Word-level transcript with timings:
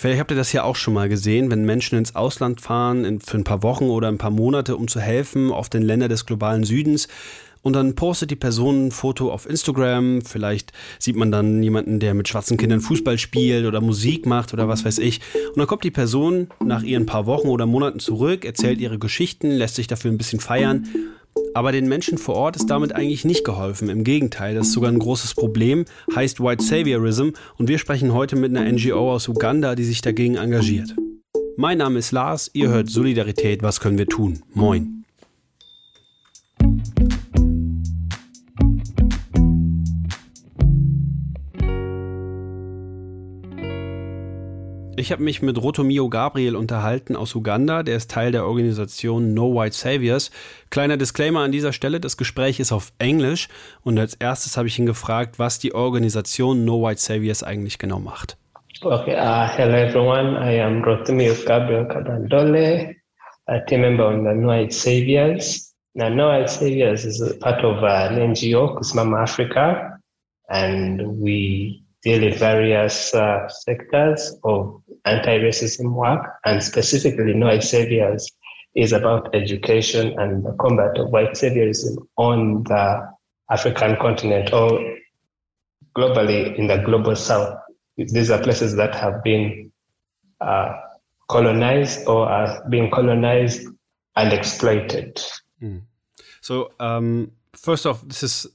Vielleicht 0.00 0.18
habt 0.18 0.30
ihr 0.30 0.36
das 0.38 0.54
ja 0.54 0.62
auch 0.62 0.76
schon 0.76 0.94
mal 0.94 1.10
gesehen, 1.10 1.50
wenn 1.50 1.66
Menschen 1.66 1.98
ins 1.98 2.16
Ausland 2.16 2.62
fahren 2.62 3.04
in, 3.04 3.20
für 3.20 3.36
ein 3.36 3.44
paar 3.44 3.62
Wochen 3.62 3.90
oder 3.90 4.08
ein 4.08 4.16
paar 4.16 4.30
Monate, 4.30 4.74
um 4.76 4.88
zu 4.88 4.98
helfen, 4.98 5.52
auf 5.52 5.68
den 5.68 5.82
Länder 5.82 6.08
des 6.08 6.24
globalen 6.24 6.64
Südens. 6.64 7.06
Und 7.60 7.74
dann 7.74 7.94
postet 7.96 8.30
die 8.30 8.36
Person 8.36 8.86
ein 8.86 8.90
Foto 8.92 9.30
auf 9.30 9.44
Instagram. 9.44 10.22
Vielleicht 10.22 10.72
sieht 10.98 11.16
man 11.16 11.30
dann 11.30 11.62
jemanden, 11.62 12.00
der 12.00 12.14
mit 12.14 12.28
schwarzen 12.28 12.56
Kindern 12.56 12.80
Fußball 12.80 13.18
spielt 13.18 13.66
oder 13.66 13.82
Musik 13.82 14.24
macht 14.24 14.54
oder 14.54 14.68
was 14.68 14.86
weiß 14.86 14.96
ich. 15.00 15.20
Und 15.48 15.58
dann 15.58 15.66
kommt 15.66 15.84
die 15.84 15.90
Person 15.90 16.48
nach 16.64 16.82
ihren 16.82 17.04
paar 17.04 17.26
Wochen 17.26 17.48
oder 17.48 17.66
Monaten 17.66 18.00
zurück, 18.00 18.46
erzählt 18.46 18.80
ihre 18.80 18.98
Geschichten, 18.98 19.50
lässt 19.50 19.74
sich 19.74 19.86
dafür 19.86 20.10
ein 20.10 20.16
bisschen 20.16 20.40
feiern. 20.40 20.88
Aber 21.54 21.72
den 21.72 21.88
Menschen 21.88 22.18
vor 22.18 22.36
Ort 22.36 22.56
ist 22.56 22.66
damit 22.66 22.94
eigentlich 22.94 23.24
nicht 23.24 23.44
geholfen. 23.44 23.88
Im 23.88 24.04
Gegenteil, 24.04 24.54
das 24.54 24.68
ist 24.68 24.72
sogar 24.72 24.90
ein 24.90 24.98
großes 24.98 25.34
Problem, 25.34 25.84
heißt 26.14 26.40
White 26.40 26.64
Saviorism. 26.64 27.30
Und 27.56 27.68
wir 27.68 27.78
sprechen 27.78 28.14
heute 28.14 28.36
mit 28.36 28.56
einer 28.56 28.70
NGO 28.70 29.12
aus 29.12 29.28
Uganda, 29.28 29.74
die 29.74 29.84
sich 29.84 30.00
dagegen 30.00 30.36
engagiert. 30.36 30.94
Mein 31.56 31.78
Name 31.78 31.98
ist 31.98 32.12
Lars, 32.12 32.50
ihr 32.54 32.68
hört 32.68 32.88
Solidarität, 32.88 33.62
was 33.62 33.80
können 33.80 33.98
wir 33.98 34.06
tun? 34.06 34.42
Moin. 34.54 34.99
Ich 44.96 45.12
habe 45.12 45.22
mich 45.22 45.40
mit 45.40 45.60
Rotomio 45.62 46.08
Gabriel 46.08 46.56
unterhalten 46.56 47.16
aus 47.16 47.34
Uganda. 47.34 47.82
Der 47.82 47.96
ist 47.96 48.10
Teil 48.10 48.32
der 48.32 48.44
Organisation 48.44 49.34
No 49.34 49.54
White 49.54 49.74
Saviors. 49.74 50.30
Kleiner 50.70 50.96
Disclaimer 50.96 51.40
an 51.40 51.52
dieser 51.52 51.72
Stelle: 51.72 52.00
Das 52.00 52.16
Gespräch 52.16 52.60
ist 52.60 52.72
auf 52.72 52.92
Englisch. 52.98 53.48
Und 53.82 53.98
als 53.98 54.14
erstes 54.14 54.56
habe 54.56 54.68
ich 54.68 54.78
ihn 54.78 54.86
gefragt, 54.86 55.38
was 55.38 55.58
die 55.58 55.74
Organisation 55.74 56.64
No 56.64 56.82
White 56.82 57.00
Saviors 57.00 57.42
eigentlich 57.42 57.78
genau 57.78 57.98
macht. 57.98 58.36
Okay, 58.82 59.14
uh, 59.14 59.46
hello 59.46 59.74
everyone. 59.74 60.36
I 60.38 60.60
am 60.60 60.82
Rotomio 60.82 61.34
Gabriel 61.46 61.86
Kabandole, 61.86 62.96
a 63.46 63.58
team 63.60 63.82
member 63.82 64.06
on 64.06 64.24
the 64.24 64.34
No 64.34 64.48
White 64.48 64.72
Saviors. 64.72 65.74
Now, 65.94 66.08
No 66.08 66.28
White 66.28 66.48
Saviors 66.48 67.04
is 67.04 67.20
part 67.40 67.64
of 67.64 67.82
an 67.82 68.16
NGO, 68.34 68.76
Kusimama 68.78 69.22
Africa, 69.22 69.98
and 70.48 71.20
we 71.20 71.84
deal 72.02 72.22
in 72.22 72.36
various 72.36 73.14
uh, 73.14 73.48
sectors 73.48 74.34
of 74.44 74.82
anti-racism 75.04 75.92
work, 75.92 76.26
and 76.44 76.62
specifically 76.62 77.34
No 77.34 77.58
Saviors 77.60 78.30
is 78.74 78.92
about 78.92 79.34
education 79.34 80.18
and 80.18 80.44
the 80.44 80.52
combat 80.60 80.96
of 80.98 81.10
white 81.10 81.32
saviorism 81.32 81.96
on 82.16 82.62
the 82.64 83.08
African 83.50 83.96
continent 83.96 84.52
or 84.52 84.96
globally 85.96 86.56
in 86.56 86.68
the 86.68 86.78
global 86.78 87.16
south. 87.16 87.58
These 87.96 88.30
are 88.30 88.40
places 88.40 88.76
that 88.76 88.94
have 88.94 89.22
been 89.24 89.72
uh, 90.40 90.72
colonized 91.28 92.06
or 92.06 92.26
are 92.26 92.64
being 92.70 92.90
colonized 92.90 93.66
and 94.16 94.32
exploited. 94.32 95.20
Mm. 95.62 95.82
So, 96.40 96.72
um, 96.80 97.32
first 97.52 97.86
off, 97.86 98.02
this 98.02 98.22
is 98.22 98.46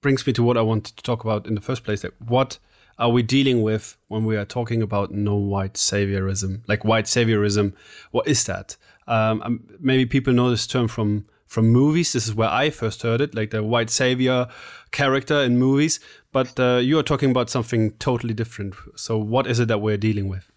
brings 0.00 0.26
me 0.26 0.32
to 0.32 0.42
what 0.42 0.56
I 0.56 0.62
wanted 0.62 0.96
to 0.96 1.02
talk 1.02 1.22
about 1.22 1.46
in 1.46 1.54
the 1.54 1.60
first 1.60 1.84
place. 1.84 2.02
Like, 2.02 2.14
what 2.18 2.58
are 3.00 3.08
we 3.08 3.22
dealing 3.22 3.62
with 3.62 3.96
when 4.08 4.24
we 4.24 4.36
are 4.36 4.44
talking 4.44 4.82
about 4.82 5.10
no 5.10 5.34
white 5.34 5.74
saviorism? 5.74 6.62
Like 6.68 6.84
white 6.84 7.06
saviorism, 7.06 7.72
what 8.10 8.28
is 8.28 8.44
that? 8.44 8.76
Um, 9.08 9.42
um, 9.42 9.64
maybe 9.80 10.04
people 10.06 10.34
know 10.34 10.50
this 10.50 10.66
term 10.66 10.86
from 10.86 11.24
from 11.46 11.66
movies. 11.66 12.12
This 12.12 12.28
is 12.28 12.34
where 12.34 12.50
I 12.50 12.70
first 12.70 13.02
heard 13.02 13.20
it, 13.20 13.34
like 13.34 13.50
the 13.50 13.64
white 13.64 13.90
savior 13.90 14.46
character 14.92 15.40
in 15.40 15.58
movies. 15.58 15.98
But 16.30 16.60
uh, 16.60 16.76
you 16.76 16.98
are 16.98 17.02
talking 17.02 17.30
about 17.30 17.50
something 17.50 17.92
totally 17.92 18.34
different. 18.34 18.74
So, 18.94 19.18
what 19.18 19.46
is 19.46 19.58
it 19.58 19.66
that 19.68 19.78
we're 19.78 19.96
dealing 19.96 20.28
with? 20.28 20.50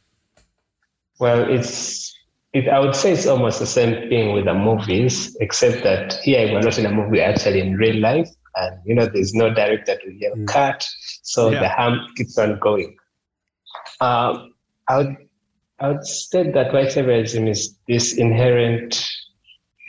Well, 1.19 1.49
it's 1.49 2.13
it, 2.51 2.67
I 2.67 2.79
would 2.79 2.93
say 2.93 3.13
it's 3.13 3.25
almost 3.25 3.59
the 3.59 3.65
same 3.65 4.09
thing 4.09 4.33
with 4.33 4.45
the 4.45 4.53
movies, 4.53 5.35
except 5.39 5.83
that 5.83 6.13
here 6.23 6.51
we're 6.51 6.61
not 6.61 6.77
in 6.77 6.85
a 6.85 6.91
movie, 6.91 7.21
actually 7.21 7.61
in 7.61 7.77
real 7.77 7.99
life 7.99 8.27
and 8.55 8.79
you 8.85 8.93
know 8.93 9.05
there's 9.05 9.33
no 9.33 9.53
director 9.53 9.97
to 9.97 10.13
yell 10.13 10.35
mm. 10.35 10.47
cut 10.47 10.87
so 11.21 11.49
yeah. 11.49 11.59
the 11.59 11.69
harm 11.69 11.99
keeps 12.15 12.37
on 12.37 12.59
going 12.59 12.95
um, 14.01 14.53
I, 14.87 14.97
would, 14.97 15.17
I 15.79 15.87
would 15.89 16.05
state 16.05 16.53
that 16.53 16.73
white 16.73 16.89
saviorism 16.89 17.49
is 17.49 17.75
this 17.87 18.17
inherent 18.17 19.05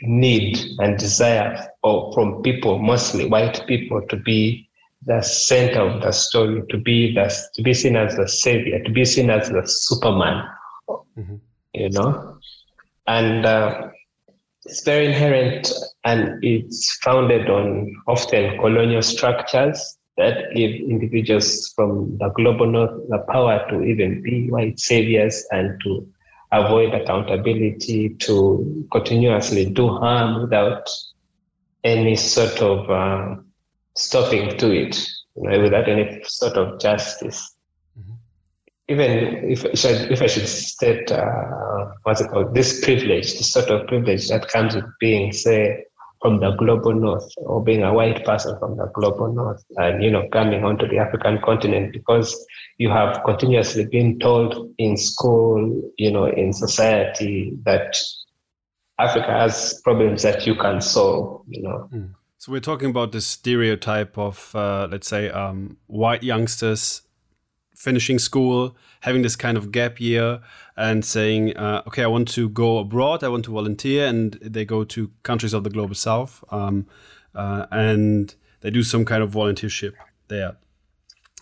need 0.01 0.57
and 0.79 0.97
desire 0.97 1.67
of, 1.83 2.13
from 2.13 2.41
people 2.41 2.79
mostly 2.79 3.27
white 3.27 3.65
people 3.67 4.01
to 4.09 4.17
be 4.17 4.69
the 5.05 5.21
center 5.21 5.81
of 5.81 6.01
the 6.01 6.11
story 6.11 6.63
to 6.69 6.77
be 6.77 7.13
the, 7.13 7.33
to 7.53 7.61
be 7.61 7.73
seen 7.73 7.95
as 7.95 8.15
the 8.15 8.27
savior 8.27 8.83
to 8.83 8.91
be 8.91 9.05
seen 9.05 9.29
as 9.29 9.49
the 9.49 9.63
superman 9.65 10.43
mm-hmm. 10.89 11.35
you 11.73 11.89
know 11.89 12.37
and 13.07 13.45
uh, 13.45 13.89
it's 14.65 14.83
very 14.83 15.05
inherent 15.05 15.71
and 16.05 16.43
it's 16.43 16.97
founded 17.03 17.49
on 17.49 17.93
often 18.07 18.57
colonial 18.59 19.01
structures 19.01 19.97
that 20.17 20.53
give 20.55 20.71
individuals 20.71 21.73
from 21.75 22.17
the 22.19 22.29
global 22.29 22.67
north 22.67 22.91
the 23.09 23.17
power 23.29 23.65
to 23.69 23.83
even 23.83 24.21
be 24.21 24.49
white 24.49 24.79
saviors 24.79 25.45
and 25.51 25.81
to 25.83 26.07
avoid 26.51 26.93
accountability, 26.93 28.09
to 28.09 28.87
continuously 28.91 29.65
do 29.65 29.89
harm 29.89 30.43
without 30.43 30.87
any 31.83 32.15
sort 32.15 32.61
of 32.61 32.89
uh, 32.89 33.35
stopping 33.95 34.57
to 34.57 34.71
it, 34.71 34.95
you 35.35 35.49
know, 35.49 35.61
without 35.61 35.89
any 35.89 36.23
sort 36.25 36.53
of 36.53 36.79
justice. 36.79 37.51
Even 38.87 39.49
if, 39.49 39.65
if 39.65 40.21
I 40.21 40.27
should 40.27 40.47
state 40.47 41.11
uh, 41.11 41.85
what's 42.03 42.21
it 42.21 42.29
called, 42.29 42.53
this 42.53 42.85
privilege, 42.85 43.33
this 43.33 43.51
sort 43.51 43.69
of 43.69 43.87
privilege 43.87 44.27
that 44.29 44.47
comes 44.47 44.75
with 44.75 44.85
being, 44.99 45.33
say, 45.33 45.83
from 46.21 46.39
the 46.39 46.51
global 46.51 46.93
north 46.93 47.31
or 47.37 47.63
being 47.63 47.83
a 47.83 47.93
white 47.93 48.23
person 48.25 48.57
from 48.59 48.77
the 48.77 48.85
global 48.93 49.31
north 49.33 49.63
and, 49.77 50.03
you 50.03 50.09
know, 50.09 50.27
coming 50.31 50.63
onto 50.63 50.87
the 50.87 50.97
African 50.97 51.39
continent 51.43 51.93
because 51.93 52.45
you 52.77 52.89
have 52.89 53.21
continuously 53.25 53.85
been 53.85 54.19
told 54.19 54.73
in 54.77 54.97
school, 54.97 55.81
you 55.97 56.11
know, 56.11 56.25
in 56.25 56.53
society 56.53 57.53
that 57.63 57.95
Africa 58.99 59.31
has 59.31 59.81
problems 59.83 60.23
that 60.23 60.47
you 60.47 60.55
can 60.55 60.81
solve, 60.81 61.43
you 61.47 61.61
know. 61.61 61.89
Mm. 61.93 62.13
So 62.37 62.51
we're 62.51 62.61
talking 62.61 62.89
about 62.89 63.11
this 63.11 63.25
stereotype 63.25 64.17
of, 64.17 64.55
uh, 64.55 64.87
let's 64.91 65.07
say, 65.07 65.29
um, 65.29 65.77
white 65.87 66.23
youngsters 66.23 67.01
finishing 67.75 68.19
school, 68.19 68.75
having 69.01 69.21
this 69.21 69.35
kind 69.35 69.57
of 69.57 69.71
gap 69.71 69.99
year, 69.99 70.41
and 70.77 71.05
saying, 71.05 71.55
uh, 71.57 71.83
okay, 71.87 72.03
I 72.03 72.07
want 72.07 72.27
to 72.29 72.49
go 72.49 72.79
abroad, 72.79 73.23
I 73.23 73.29
want 73.29 73.45
to 73.45 73.51
volunteer, 73.51 74.07
and 74.07 74.33
they 74.41 74.65
go 74.65 74.83
to 74.83 75.11
countries 75.23 75.53
of 75.53 75.63
the 75.63 75.69
global 75.69 75.95
south, 75.95 76.43
um, 76.51 76.87
uh, 77.33 77.65
and 77.71 78.33
they 78.61 78.71
do 78.71 78.83
some 78.83 79.05
kind 79.05 79.21
of 79.21 79.31
volunteership 79.31 79.93
there. 80.27 80.57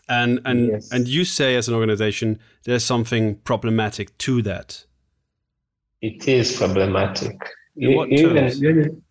And 0.10 0.42
and 0.44 0.68
yes. 0.68 0.92
and 0.92 1.08
you 1.08 1.24
say 1.24 1.56
as 1.56 1.70
an 1.70 1.76
organization, 1.76 2.40
there's 2.66 2.84
something 2.84 3.36
problematic 3.38 4.18
to 4.20 4.42
that. 4.42 4.86
It 6.02 6.28
is 6.28 6.58
problematic. 6.58 7.40
You, 7.76 8.06
even, 8.06 8.52
you, 8.58 9.02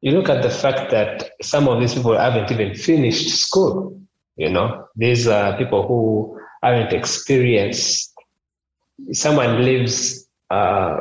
you 0.00 0.10
look 0.10 0.28
at 0.28 0.42
the 0.42 0.50
fact 0.50 0.90
that 0.90 1.30
some 1.40 1.68
of 1.68 1.80
these 1.80 1.94
people 1.94 2.18
haven't 2.18 2.50
even 2.50 2.74
finished 2.74 3.28
school. 3.28 4.00
You 4.36 4.50
know, 4.50 4.88
these 4.96 5.28
are 5.28 5.56
people 5.56 5.86
who 5.86 6.38
haven't 6.70 6.92
experienced. 6.92 8.12
Someone 9.12 9.62
lives 9.62 10.26
uh, 10.50 10.96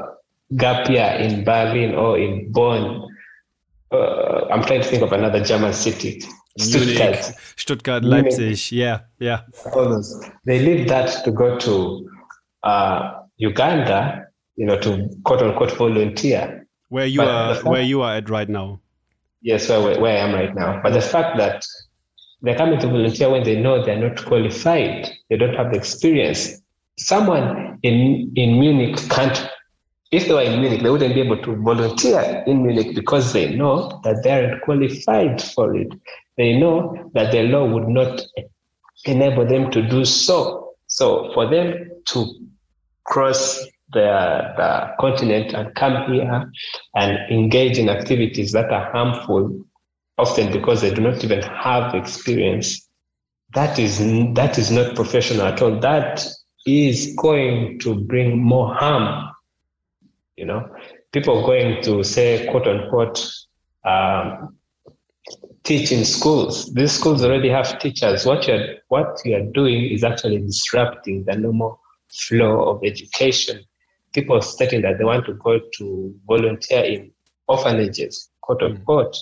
gap 0.57 0.89
year 0.89 1.17
in 1.19 1.43
Berlin 1.43 1.95
or 1.95 2.17
in 2.17 2.51
Bonn. 2.51 3.07
Uh, 3.91 4.47
I'm 4.51 4.63
trying 4.63 4.81
to 4.81 4.87
think 4.87 5.03
of 5.03 5.13
another 5.13 5.43
German 5.43 5.73
city. 5.73 6.21
Stuttgart. 6.57 7.33
Stuttgart, 7.57 8.03
Leipzig. 8.03 8.71
Yeah, 8.71 9.01
yeah. 9.19 9.41
They 10.45 10.59
leave 10.59 10.87
that 10.87 11.23
to 11.25 11.31
go 11.31 11.57
to 11.59 12.09
uh, 12.63 13.21
Uganda, 13.37 14.27
you 14.55 14.65
know, 14.65 14.79
to 14.79 15.09
quote 15.23 15.41
unquote 15.41 15.71
volunteer. 15.73 16.65
Where 16.89 17.05
you 17.05 17.19
but 17.19 17.27
are, 17.27 17.55
fact, 17.55 17.67
where 17.67 17.81
you 17.81 18.01
are 18.03 18.15
at 18.15 18.29
right 18.29 18.47
now. 18.47 18.79
Yes, 19.41 19.69
where, 19.69 19.99
where 19.99 20.17
I 20.17 20.19
am 20.19 20.33
right 20.33 20.55
now. 20.55 20.79
But 20.81 20.93
the 20.93 21.01
fact 21.01 21.37
that 21.37 21.65
they're 22.41 22.57
coming 22.57 22.79
to 22.79 22.87
volunteer 22.87 23.29
when 23.29 23.43
they 23.43 23.59
know 23.59 23.83
they're 23.83 23.97
not 23.97 24.23
qualified, 24.25 25.09
they 25.29 25.37
don't 25.37 25.55
have 25.55 25.71
the 25.71 25.77
experience. 25.77 26.61
Someone 26.97 27.79
in, 27.83 28.31
in 28.35 28.59
Munich 28.59 28.97
can't, 29.09 29.49
if 30.11 30.27
they 30.27 30.33
were 30.33 30.41
in 30.41 30.61
Munich, 30.61 30.81
they 30.83 30.89
wouldn't 30.89 31.15
be 31.15 31.21
able 31.21 31.41
to 31.41 31.55
volunteer 31.55 32.43
in 32.47 32.63
Munich 32.65 32.95
because 32.95 33.33
they 33.33 33.55
know 33.55 33.99
that 34.03 34.23
they 34.23 34.31
aren't 34.31 34.61
qualified 34.61 35.41
for 35.41 35.75
it. 35.75 35.89
They 36.37 36.57
know 36.57 37.09
that 37.13 37.31
the 37.31 37.43
law 37.43 37.65
would 37.65 37.87
not 37.87 38.21
enable 39.05 39.45
them 39.45 39.71
to 39.71 39.81
do 39.87 40.05
so. 40.05 40.73
So 40.87 41.31
for 41.33 41.49
them 41.49 41.89
to 42.09 42.33
cross 43.05 43.65
the, 43.93 44.53
the 44.57 44.91
continent 44.99 45.53
and 45.53 45.73
come 45.75 46.11
here 46.11 46.51
and 46.95 47.31
engage 47.31 47.77
in 47.77 47.89
activities 47.89 48.51
that 48.51 48.71
are 48.71 48.91
harmful 48.91 49.65
often 50.17 50.51
because 50.51 50.81
they 50.81 50.93
do 50.93 51.01
not 51.01 51.23
even 51.23 51.41
have 51.41 51.93
experience. 51.93 52.87
That 53.53 53.79
is 53.79 53.99
that 54.33 54.57
is 54.57 54.71
not 54.71 54.95
professional 54.95 55.45
at 55.45 55.61
all. 55.61 55.79
That 55.79 56.25
is 56.65 57.13
going 57.17 57.79
to 57.79 57.95
bring 57.95 58.41
more 58.41 58.73
harm. 58.73 59.31
You 60.35 60.45
know, 60.45 60.69
people 61.11 61.45
going 61.45 61.81
to 61.83 62.03
say, 62.03 62.47
quote 62.49 62.67
unquote, 62.67 63.25
um, 63.85 64.57
teach 65.63 65.91
in 65.91 66.05
schools. 66.05 66.73
These 66.73 66.93
schools 66.93 67.23
already 67.23 67.49
have 67.49 67.79
teachers. 67.79 68.25
What 68.25 68.47
you're 68.47 68.75
what 68.89 69.19
you're 69.25 69.51
doing 69.51 69.85
is 69.85 70.03
actually 70.03 70.39
disrupting 70.39 71.25
the 71.25 71.37
normal 71.37 71.79
flow 72.09 72.69
of 72.69 72.83
education. 72.83 73.63
People 74.13 74.41
stating 74.41 74.81
that 74.83 74.97
they 74.97 75.03
want 75.03 75.25
to 75.25 75.33
go 75.33 75.59
to 75.77 76.15
volunteer 76.25 76.83
in 76.83 77.11
orphanages, 77.47 78.29
quote 78.41 78.61
hmm. 78.61 78.75
unquote. 78.75 79.15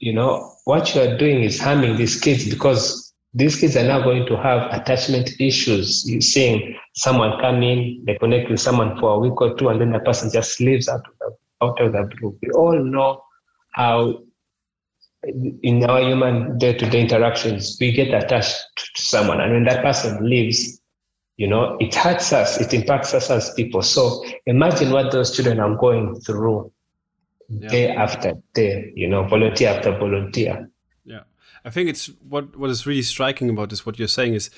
You 0.00 0.12
know, 0.12 0.52
what 0.64 0.94
you 0.94 1.00
are 1.00 1.16
doing 1.18 1.42
is 1.42 1.58
harming 1.60 1.96
these 1.96 2.20
kids 2.20 2.48
because 2.48 3.12
these 3.34 3.56
kids 3.56 3.76
are 3.76 3.84
now 3.84 4.02
going 4.02 4.26
to 4.26 4.36
have 4.36 4.72
attachment 4.72 5.30
issues. 5.40 6.08
You're 6.08 6.20
seeing 6.20 6.76
someone 6.94 7.40
come 7.40 7.62
in, 7.62 8.04
they 8.06 8.14
connect 8.16 8.50
with 8.50 8.60
someone 8.60 8.98
for 8.98 9.14
a 9.14 9.18
week 9.18 9.40
or 9.40 9.54
two, 9.56 9.68
and 9.68 9.80
then 9.80 9.92
the 9.92 9.98
person 10.00 10.30
just 10.32 10.60
leaves 10.60 10.88
out 10.88 11.06
of 11.06 11.12
the, 11.18 11.66
out 11.66 11.80
of 11.80 11.92
the 11.92 12.16
blue. 12.16 12.38
We 12.42 12.50
all 12.50 12.78
know 12.78 13.22
how 13.72 14.22
in 15.62 15.84
our 15.84 16.00
human 16.00 16.58
day-to-day 16.58 17.00
interactions, 17.00 17.76
we 17.80 17.92
get 17.92 18.14
attached 18.14 18.56
to 18.76 19.02
someone, 19.02 19.40
and 19.40 19.52
when 19.52 19.64
that 19.64 19.82
person 19.82 20.28
leaves, 20.28 20.80
you 21.36 21.46
know, 21.48 21.76
it 21.80 21.94
hurts 21.94 22.32
us, 22.32 22.60
it 22.60 22.72
impacts 22.72 23.14
us 23.14 23.30
as 23.30 23.52
people. 23.54 23.82
So 23.82 24.24
imagine 24.46 24.90
what 24.90 25.12
those 25.12 25.34
children 25.34 25.60
are 25.60 25.74
going 25.76 26.20
through 26.20 26.72
yeah. 27.48 27.68
day 27.68 27.90
after 27.90 28.34
day, 28.54 28.92
you 28.94 29.08
know, 29.08 29.22
volunteer 29.24 29.70
after 29.70 29.96
volunteer. 29.96 30.70
Yeah. 31.04 31.22
I 31.64 31.70
think 31.70 31.88
it's 31.88 32.10
what 32.28 32.56
what 32.56 32.70
is 32.70 32.86
really 32.86 33.02
striking 33.02 33.50
about 33.50 33.70
this, 33.70 33.84
what 33.84 33.98
you're 33.98 34.08
saying 34.08 34.34
is 34.34 34.50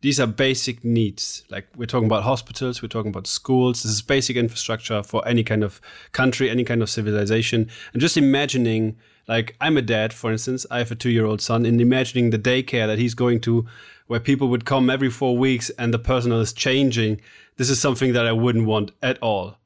these 0.00 0.20
are 0.20 0.26
basic 0.26 0.84
needs. 0.84 1.44
Like 1.48 1.66
we're 1.76 1.86
talking 1.86 2.06
about 2.06 2.24
hospitals, 2.24 2.82
we're 2.82 2.88
talking 2.88 3.10
about 3.10 3.26
schools. 3.26 3.82
This 3.82 3.92
is 3.92 4.02
basic 4.02 4.36
infrastructure 4.36 5.02
for 5.02 5.26
any 5.26 5.42
kind 5.42 5.64
of 5.64 5.80
country, 6.12 6.50
any 6.50 6.64
kind 6.64 6.82
of 6.82 6.90
civilization. 6.90 7.70
And 7.92 8.02
just 8.02 8.16
imagining, 8.16 8.98
like 9.26 9.56
I'm 9.62 9.78
a 9.78 9.82
dad, 9.82 10.12
for 10.12 10.30
instance, 10.30 10.66
I 10.70 10.78
have 10.78 10.90
a 10.90 10.94
two 10.94 11.10
year 11.10 11.24
old 11.24 11.40
son, 11.40 11.64
and 11.64 11.80
imagining 11.80 12.30
the 12.30 12.38
daycare 12.38 12.86
that 12.86 12.98
he's 12.98 13.14
going 13.14 13.40
to 13.42 13.64
where 14.06 14.20
people 14.20 14.48
would 14.48 14.66
come 14.66 14.90
every 14.90 15.08
four 15.08 15.38
weeks 15.38 15.70
and 15.78 15.94
the 15.94 15.98
personnel 15.98 16.40
is 16.40 16.52
changing. 16.52 17.20
This 17.56 17.70
is 17.70 17.80
something 17.80 18.12
that 18.12 18.26
I 18.26 18.32
wouldn't 18.32 18.66
want 18.66 18.90
at 19.02 19.18
all. 19.22 19.56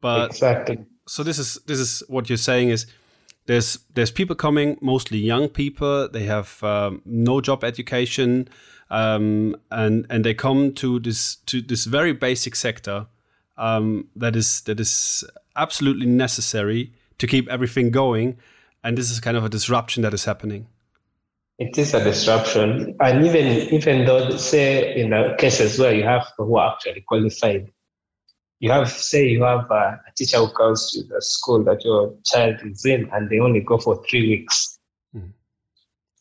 But 0.00 0.30
exactly. 0.30 0.78
So 1.08 1.22
this 1.22 1.38
is 1.38 1.54
this 1.66 1.78
is 1.78 2.02
what 2.08 2.28
you're 2.28 2.36
saying 2.36 2.68
is 2.68 2.86
there's 3.46 3.78
there's 3.94 4.10
people 4.10 4.36
coming, 4.36 4.76
mostly 4.80 5.18
young 5.18 5.48
people. 5.48 6.08
They 6.08 6.24
have 6.24 6.62
um, 6.62 7.02
no 7.04 7.40
job 7.40 7.64
education 7.64 8.48
um, 8.90 9.56
and 9.70 10.06
and 10.10 10.24
they 10.24 10.34
come 10.34 10.72
to 10.74 10.98
this 11.00 11.36
to 11.46 11.60
this 11.60 11.84
very 11.84 12.12
basic 12.12 12.56
sector 12.56 13.06
um, 13.56 14.08
that 14.16 14.36
is 14.36 14.62
that 14.62 14.80
is 14.80 15.24
absolutely 15.56 16.06
necessary 16.06 16.92
to 17.18 17.26
keep 17.26 17.48
everything 17.48 17.90
going, 17.90 18.38
and 18.82 18.96
this 18.96 19.10
is 19.10 19.20
kind 19.20 19.36
of 19.36 19.44
a 19.44 19.48
disruption 19.48 20.02
that 20.02 20.14
is 20.14 20.24
happening. 20.24 20.66
It 21.58 21.76
is 21.76 21.92
a 21.92 22.02
disruption, 22.02 22.96
and 23.00 23.26
even 23.26 23.46
even 23.74 24.04
though 24.06 24.36
say 24.36 24.96
in 24.96 25.10
the 25.10 25.34
cases 25.38 25.78
where 25.78 25.94
you 25.94 26.04
have 26.04 26.26
who 26.36 26.56
are 26.56 26.72
actually 26.72 27.02
qualified, 27.02 27.70
you 28.60 28.70
have 28.70 28.90
say 28.90 29.28
you 29.28 29.42
have 29.42 29.70
a, 29.70 30.00
a 30.06 30.12
teacher 30.16 30.38
who 30.38 30.48
comes 30.52 30.90
to 30.92 31.02
the 31.04 31.20
school 31.22 31.62
that 31.64 31.84
your 31.84 32.14
child 32.24 32.56
is 32.64 32.84
in, 32.84 33.08
and 33.12 33.30
they 33.30 33.38
only 33.38 33.60
go 33.60 33.78
for 33.78 34.02
three 34.08 34.28
weeks. 34.28 34.78
Mm. 35.14 35.32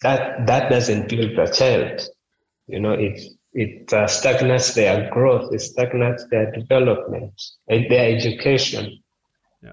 That 0.02 0.48
that 0.48 0.70
doesn't 0.70 1.10
build 1.10 1.36
the 1.36 1.48
child 1.48 2.08
you 2.68 2.80
know, 2.80 2.92
it 2.92 3.20
it 3.54 3.92
uh, 3.94 4.08
stagnates 4.08 4.76
their 4.76 5.10
growth, 5.10 5.52
it 5.54 5.62
stagnates 5.62 6.28
their 6.30 6.52
development, 6.52 7.34
their 7.68 8.16
education. 8.16 9.00
Yeah. 9.64 9.72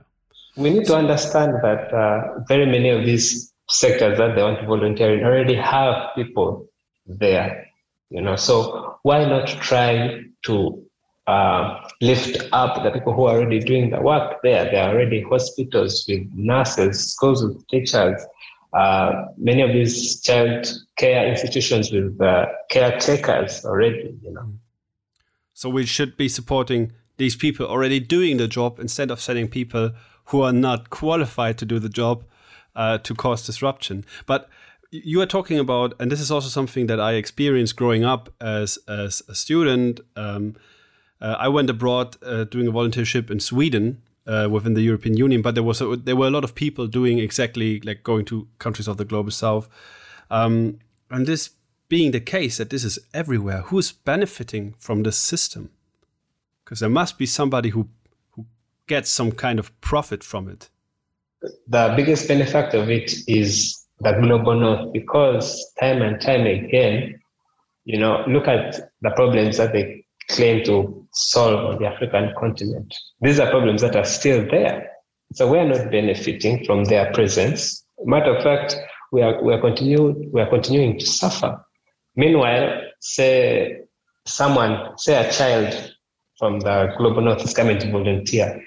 We 0.56 0.70
need 0.70 0.86
to 0.86 0.96
understand 0.96 1.54
that 1.62 1.92
uh, 1.92 2.40
very 2.48 2.66
many 2.66 2.88
of 2.90 3.04
these 3.04 3.52
sectors 3.68 4.16
that 4.18 4.36
they 4.36 4.42
want 4.42 4.60
to 4.60 4.66
volunteer 4.66 5.18
in 5.18 5.24
already 5.24 5.56
have 5.56 6.14
people 6.14 6.66
there, 7.06 7.66
you 8.10 8.22
know. 8.22 8.36
So 8.36 8.98
why 9.02 9.24
not 9.24 9.48
try 9.48 10.22
to 10.46 10.83
uh, 11.26 11.88
lift 12.00 12.42
up 12.52 12.82
the 12.82 12.90
people 12.90 13.14
who 13.14 13.24
are 13.24 13.36
already 13.36 13.60
doing 13.60 13.90
the 13.90 14.00
work 14.00 14.42
there? 14.42 14.64
There 14.64 14.82
are 14.82 14.94
already 14.94 15.22
hospitals 15.22 16.04
with 16.08 16.28
nurses, 16.34 17.12
schools 17.12 17.42
with 17.42 17.66
teachers, 17.68 18.20
uh, 18.74 19.26
many 19.36 19.62
of 19.62 19.72
these 19.72 20.20
child 20.20 20.66
care 20.96 21.26
institutions 21.28 21.92
with 21.92 22.20
uh, 22.20 22.46
caretakers 22.70 23.64
already, 23.64 24.18
you 24.22 24.32
know. 24.32 24.52
So 25.54 25.68
we 25.70 25.86
should 25.86 26.16
be 26.16 26.28
supporting 26.28 26.92
these 27.16 27.36
people 27.36 27.66
already 27.66 28.00
doing 28.00 28.36
the 28.38 28.48
job 28.48 28.80
instead 28.80 29.10
of 29.10 29.20
sending 29.20 29.48
people 29.48 29.92
who 30.26 30.42
are 30.42 30.52
not 30.52 30.90
qualified 30.90 31.58
to 31.58 31.64
do 31.64 31.78
the 31.78 31.88
job 31.88 32.24
uh, 32.74 32.98
to 32.98 33.14
cause 33.14 33.46
disruption. 33.46 34.04
But 34.26 34.48
you 34.90 35.20
are 35.20 35.26
talking 35.26 35.58
about, 35.58 35.94
and 36.00 36.10
this 36.10 36.20
is 36.20 36.30
also 36.30 36.48
something 36.48 36.86
that 36.88 37.00
I 37.00 37.12
experienced 37.12 37.76
growing 37.76 38.04
up 38.04 38.30
as 38.40 38.78
as 38.88 39.22
a 39.28 39.34
student. 39.34 40.00
Um, 40.16 40.56
uh, 41.20 41.36
I 41.38 41.48
went 41.48 41.70
abroad 41.70 42.16
uh, 42.22 42.44
doing 42.44 42.68
a 42.68 42.72
volunteership 42.72 43.30
in 43.30 43.40
Sweden 43.40 44.02
uh, 44.26 44.48
within 44.50 44.74
the 44.74 44.82
European 44.82 45.16
Union, 45.16 45.42
but 45.42 45.54
there 45.54 45.62
was 45.62 45.80
a, 45.80 45.96
there 45.96 46.16
were 46.16 46.26
a 46.26 46.30
lot 46.30 46.44
of 46.44 46.54
people 46.54 46.86
doing 46.86 47.18
exactly 47.18 47.80
like 47.80 48.02
going 48.02 48.24
to 48.26 48.48
countries 48.58 48.88
of 48.88 48.96
the 48.96 49.04
global 49.04 49.30
south, 49.30 49.68
um, 50.30 50.78
and 51.10 51.26
this 51.26 51.50
being 51.88 52.12
the 52.12 52.20
case 52.20 52.56
that 52.56 52.70
this 52.70 52.84
is 52.84 52.98
everywhere, 53.12 53.62
who 53.62 53.78
is 53.78 53.92
benefiting 53.92 54.74
from 54.78 55.02
this 55.02 55.18
system? 55.18 55.70
Because 56.64 56.80
there 56.80 56.88
must 56.88 57.18
be 57.18 57.26
somebody 57.26 57.70
who 57.70 57.88
who 58.30 58.46
gets 58.86 59.10
some 59.10 59.32
kind 59.32 59.58
of 59.58 59.78
profit 59.80 60.24
from 60.24 60.48
it. 60.48 60.70
The 61.68 61.92
biggest 61.96 62.26
benefit 62.26 62.74
of 62.74 62.90
it 62.90 63.12
is 63.28 63.84
the 64.00 64.12
global 64.12 64.58
north, 64.58 64.92
because 64.92 65.72
time 65.78 66.02
and 66.02 66.20
time 66.20 66.46
again, 66.46 67.20
you 67.84 67.98
know, 67.98 68.24
look 68.26 68.48
at 68.48 68.90
the 69.02 69.10
problems 69.10 69.58
that 69.58 69.72
they 69.72 70.04
claim 70.30 70.64
to 70.64 71.03
solve 71.14 71.74
on 71.74 71.78
the 71.80 71.86
African 71.86 72.32
continent. 72.38 72.94
These 73.20 73.40
are 73.40 73.50
problems 73.50 73.80
that 73.82 73.96
are 73.96 74.04
still 74.04 74.46
there. 74.50 74.90
So 75.32 75.50
we're 75.50 75.66
not 75.66 75.90
benefiting 75.90 76.64
from 76.64 76.84
their 76.84 77.12
presence. 77.12 77.84
Matter 78.04 78.36
of 78.36 78.42
fact, 78.42 78.76
we 79.12 79.22
are, 79.22 79.42
we 79.42 79.52
are, 79.54 79.60
continue, 79.60 80.30
we 80.32 80.40
are 80.40 80.50
continuing 80.50 80.98
to 80.98 81.06
suffer. 81.06 81.64
Meanwhile, 82.16 82.82
say 83.00 83.80
someone, 84.26 84.96
say 84.98 85.14
a 85.14 85.32
child 85.32 85.94
from 86.38 86.60
the 86.60 86.92
global 86.98 87.22
north 87.22 87.44
is 87.44 87.54
coming 87.54 87.78
to 87.78 87.90
volunteer. 87.90 88.60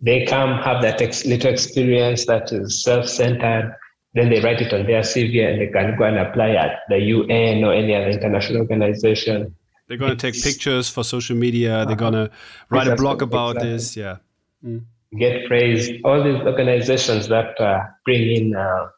They 0.00 0.26
come, 0.26 0.58
have 0.62 0.82
that 0.82 1.00
ex- 1.00 1.24
little 1.24 1.50
experience 1.50 2.26
that 2.26 2.52
is 2.52 2.82
self 2.82 3.08
centered, 3.08 3.74
then 4.14 4.28
they 4.30 4.40
write 4.40 4.60
it 4.60 4.72
on 4.72 4.86
their 4.86 5.02
CV 5.02 5.48
and 5.48 5.60
they 5.60 5.68
can 5.68 5.96
go 5.96 6.04
and 6.04 6.18
apply 6.18 6.50
at 6.50 6.80
the 6.88 6.98
UN 6.98 7.64
or 7.64 7.72
any 7.72 7.94
other 7.94 8.10
international 8.10 8.60
organization 8.60 9.54
they're 9.86 9.98
going 9.98 10.16
to 10.16 10.16
take 10.16 10.40
pictures 10.42 10.88
for 10.88 11.04
social 11.04 11.36
media. 11.36 11.74
Uh-huh. 11.74 11.84
They're 11.84 11.96
going 11.96 12.14
to 12.14 12.30
write 12.70 12.82
exactly. 12.82 12.92
a 12.92 12.96
blog 12.96 13.22
about 13.22 13.56
exactly. 13.56 13.70
this. 13.70 13.96
Yeah. 13.96 14.16
Mm. 14.64 14.84
Get 15.18 15.46
praise. 15.46 15.90
All 16.04 16.22
these 16.22 16.40
organizations 16.42 17.28
that 17.28 17.60
uh, 17.60 17.80
bring 18.04 18.22
in 18.22 18.56
uh, 18.56 18.88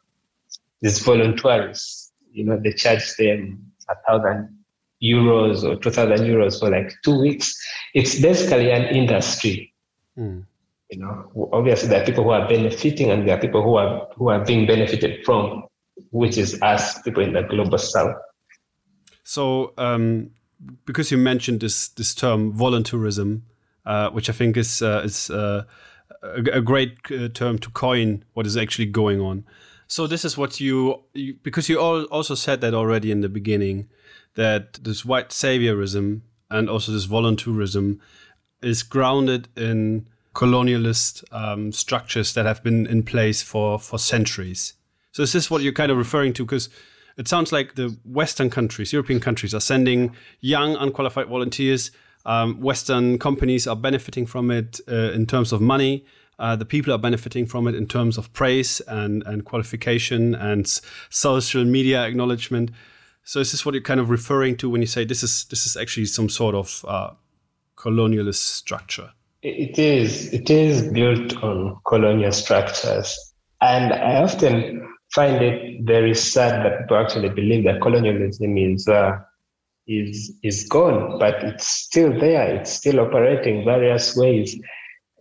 these 0.81 0.99
volunteers, 0.99 2.11
you 2.31 2.45
know, 2.45 2.59
they 2.59 2.73
charge 2.73 3.15
them 3.17 3.71
a 3.89 3.95
thousand 4.07 4.57
euros 5.03 5.63
or 5.63 5.75
two 5.75 5.91
thousand 5.91 6.25
euros 6.25 6.59
for 6.59 6.71
like 6.71 6.91
two 7.03 7.19
weeks. 7.19 7.55
It's 7.93 8.19
basically 8.19 8.71
an 8.71 8.85
industry. 8.95 9.73
Mm. 10.17 10.45
You 10.89 10.99
know, 10.99 11.49
obviously 11.51 11.89
there 11.89 12.01
are 12.01 12.05
people 12.05 12.23
who 12.23 12.31
are 12.31 12.47
benefiting 12.47 13.11
and 13.11 13.27
there 13.27 13.37
are 13.37 13.41
people 13.41 13.61
who 13.61 13.75
are 13.75 14.07
who 14.15 14.29
are 14.29 14.43
being 14.43 14.65
benefited 14.65 15.23
from, 15.25 15.65
which 16.11 16.37
is 16.37 16.59
us 16.61 17.01
people 17.01 17.23
in 17.23 17.33
the 17.33 17.43
global 17.43 17.77
south. 17.77 18.15
So 19.23 19.73
um, 19.77 20.31
because 20.85 21.11
you 21.11 21.17
mentioned 21.17 21.61
this 21.61 21.87
this 21.89 22.13
term 22.13 22.53
voluntourism, 22.53 23.41
uh, 23.85 24.09
which 24.09 24.29
I 24.29 24.33
think 24.33 24.57
is 24.57 24.81
uh, 24.81 25.01
is 25.03 25.29
uh, 25.29 25.63
a, 26.21 26.57
a, 26.57 26.61
great 26.61 26.97
uh, 27.11 27.27
term 27.29 27.59
to 27.59 27.69
coin 27.69 28.23
what 28.33 28.45
is 28.45 28.57
actually 28.57 28.87
going 28.87 29.21
on. 29.21 29.45
So 29.87 30.05
this 30.05 30.25
is 30.25 30.37
what 30.37 30.59
you, 30.59 31.03
you 31.13 31.35
because 31.43 31.69
you 31.69 31.79
all 31.79 32.03
also 32.05 32.35
said 32.35 32.61
that 32.61 32.73
already 32.73 33.11
in 33.11 33.21
the 33.21 33.29
beginning 33.29 33.87
that 34.35 34.73
this 34.83 35.05
white 35.05 35.29
saviorism 35.29 36.21
and 36.49 36.69
also 36.69 36.91
this 36.91 37.07
voluntourism 37.07 37.99
is 38.61 38.83
grounded 38.83 39.47
in 39.55 40.07
colonialist 40.33 41.23
um, 41.31 41.71
structures 41.71 42.33
that 42.33 42.45
have 42.45 42.63
been 42.63 42.85
in 42.85 43.03
place 43.03 43.41
for 43.41 43.79
for 43.79 43.97
centuries. 43.97 44.73
So 45.11 45.23
this 45.23 45.29
is 45.29 45.33
this 45.33 45.51
what 45.51 45.61
you're 45.61 45.73
kind 45.73 45.91
of 45.91 45.97
referring 45.97 46.33
to? 46.33 46.45
Because 46.45 46.69
it 47.17 47.27
sounds 47.27 47.51
like 47.51 47.75
the 47.75 47.97
Western 48.05 48.49
countries, 48.49 48.93
European 48.93 49.19
countries, 49.19 49.53
are 49.53 49.59
sending 49.59 50.15
young, 50.39 50.75
unqualified 50.75 51.27
volunteers. 51.27 51.91
Um, 52.25 52.59
Western 52.61 53.17
companies 53.17 53.67
are 53.67 53.75
benefiting 53.75 54.25
from 54.25 54.51
it 54.51 54.79
uh, 54.87 55.11
in 55.11 55.25
terms 55.25 55.51
of 55.51 55.59
money. 55.61 56.05
Uh, 56.39 56.55
the 56.55 56.65
people 56.65 56.93
are 56.93 56.99
benefiting 56.99 57.47
from 57.47 57.67
it 57.67 57.73
in 57.73 57.87
terms 57.87 58.17
of 58.17 58.31
praise 58.33 58.79
and, 58.81 59.23
and 59.25 59.45
qualification 59.45 60.35
and 60.35 60.79
social 61.09 61.65
media 61.65 62.05
acknowledgement. 62.05 62.69
So 63.23 63.39
is 63.39 63.51
this 63.51 63.65
what 63.65 63.73
you're 63.73 63.81
kind 63.81 63.99
of 63.99 64.09
referring 64.09 64.55
to 64.57 64.69
when 64.69 64.81
you 64.81 64.87
say 64.87 65.03
this 65.03 65.23
is 65.23 65.45
this 65.45 65.65
is 65.65 65.75
actually 65.75 66.05
some 66.05 66.29
sort 66.29 66.53
of 66.53 66.85
uh, 66.87 67.09
colonialist 67.75 68.35
structure? 68.35 69.11
It 69.41 69.79
is. 69.79 70.31
It 70.33 70.49
is 70.49 70.87
built 70.87 71.35
on 71.43 71.77
colonial 71.85 72.31
structures, 72.31 73.33
and 73.59 73.91
I 73.91 74.21
often 74.21 74.96
find 75.17 75.41
it 75.41 75.81
very 75.81 76.13
sad 76.13 76.63
that 76.63 76.73
people 76.79 76.97
actually 76.97 77.29
believe 77.29 77.63
that 77.63 77.81
colonialism 77.81 78.55
is 78.55 78.87
uh, 78.87 79.13
is 79.87 80.17
is 80.43 80.57
gone, 80.75 81.17
but 81.17 81.35
it's 81.49 81.67
still 81.67 82.11
there. 82.25 82.45
It's 82.55 82.73
still 82.81 82.99
operating 82.99 83.65
various 83.65 84.15
ways. 84.15 84.55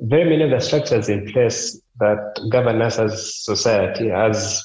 Very 0.00 0.26
many 0.28 0.42
of 0.44 0.50
the 0.50 0.60
structures 0.60 1.08
in 1.08 1.20
place 1.32 1.80
that 2.00 2.20
govern 2.52 2.82
us 2.82 2.98
as 2.98 3.12
society, 3.50 4.10
as 4.10 4.62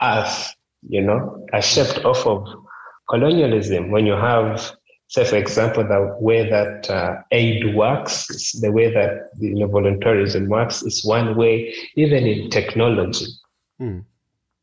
us, 0.00 0.54
you 0.96 1.02
know, 1.02 1.44
are 1.52 1.66
shaped 1.74 1.98
off 2.04 2.24
of 2.34 2.46
colonialism. 3.10 3.90
When 3.90 4.06
you 4.06 4.16
have, 4.30 4.70
say, 5.08 5.24
for 5.24 5.38
example, 5.44 5.82
the 5.82 6.16
way 6.20 6.48
that 6.48 6.88
uh, 6.88 7.16
aid 7.32 7.74
works, 7.74 8.52
the 8.60 8.70
way 8.70 8.94
that 8.94 9.30
you 9.40 9.54
know, 9.54 9.66
voluntarism 9.66 10.48
works 10.48 10.82
is 10.82 11.04
one 11.04 11.34
way, 11.34 11.74
even 11.96 12.26
in 12.26 12.50
technology. 12.50 13.26
Mm. 13.80 14.04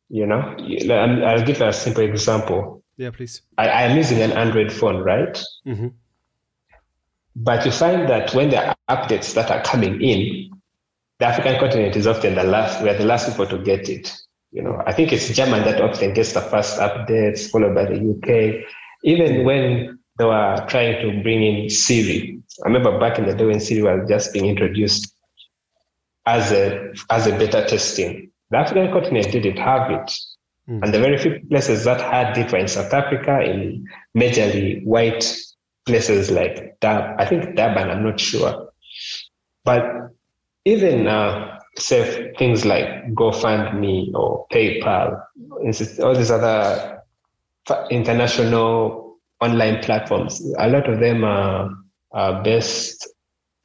You 0.09 0.25
know, 0.25 0.39
I'll 0.39 1.45
give 1.45 1.61
a 1.61 1.71
simple 1.71 2.03
example. 2.03 2.83
Yeah, 2.97 3.11
please. 3.11 3.41
I, 3.57 3.83
am 3.83 3.95
using 3.95 4.21
an 4.21 4.31
Android 4.31 4.73
phone, 4.73 4.97
right? 4.97 5.41
Mm-hmm. 5.65 5.87
But 7.35 7.65
you 7.65 7.71
find 7.71 8.09
that 8.09 8.33
when 8.33 8.49
there 8.49 8.67
are 8.67 8.97
updates 8.97 9.33
that 9.35 9.49
are 9.49 9.61
coming 9.63 10.01
in, 10.01 10.51
the 11.19 11.25
African 11.25 11.59
continent 11.59 11.95
is 11.95 12.07
often 12.07 12.35
the 12.35 12.43
last, 12.43 12.81
we're 12.81 12.97
the 12.97 13.05
last 13.05 13.29
people 13.29 13.45
to 13.47 13.57
get 13.59 13.87
it. 13.87 14.13
You 14.51 14.63
know, 14.63 14.81
I 14.85 14.93
think 14.93 15.13
it's 15.13 15.29
German 15.29 15.63
that 15.63 15.79
often 15.79 16.13
gets 16.13 16.33
the 16.33 16.41
first 16.41 16.79
updates, 16.79 17.49
followed 17.49 17.75
by 17.75 17.85
the 17.85 17.95
UK. 17.95 18.65
Even 19.03 19.45
when 19.45 19.99
they 20.17 20.25
were 20.25 20.65
trying 20.67 21.01
to 21.01 21.21
bring 21.21 21.43
in 21.43 21.69
Siri, 21.69 22.41
I 22.65 22.67
remember 22.67 22.99
back 22.99 23.19
in 23.19 23.27
the 23.27 23.35
day 23.35 23.45
when 23.45 23.59
Siri 23.59 23.83
was 23.83 24.09
just 24.09 24.33
being 24.33 24.47
introduced 24.47 25.13
as 26.25 26.51
a 26.51 26.93
as 27.09 27.27
a 27.27 27.37
beta 27.37 27.65
testing. 27.67 28.28
The 28.51 28.57
African 28.57 28.91
continent 28.91 29.31
didn't 29.31 29.57
have 29.57 29.91
it. 29.91 30.11
Mm. 30.69 30.83
And 30.83 30.93
the 30.93 30.99
very 30.99 31.17
few 31.17 31.39
places 31.49 31.83
that 31.85 32.01
had 32.01 32.37
it 32.37 32.51
were 32.51 32.57
in 32.57 32.67
South 32.67 32.93
Africa, 32.93 33.41
in 33.41 33.87
majorly 34.17 34.83
white 34.85 35.35
places 35.85 36.29
like 36.29 36.79
Dab, 36.79 37.19
I 37.19 37.25
think 37.25 37.55
Durban, 37.55 37.89
I'm 37.89 38.03
not 38.03 38.19
sure. 38.19 38.69
But 39.65 39.83
even 40.65 41.07
uh, 41.07 41.59
say 41.77 42.33
things 42.37 42.65
like 42.65 42.87
GoFundMe 43.13 44.13
or 44.13 44.45
PayPal, 44.51 45.21
all 46.01 46.15
these 46.15 46.31
other 46.31 47.01
international 47.89 49.17
online 49.41 49.81
platforms, 49.81 50.41
a 50.57 50.67
lot 50.67 50.89
of 50.89 50.99
them 50.99 51.23
are, 51.23 51.71
are 52.11 52.43
based 52.43 53.07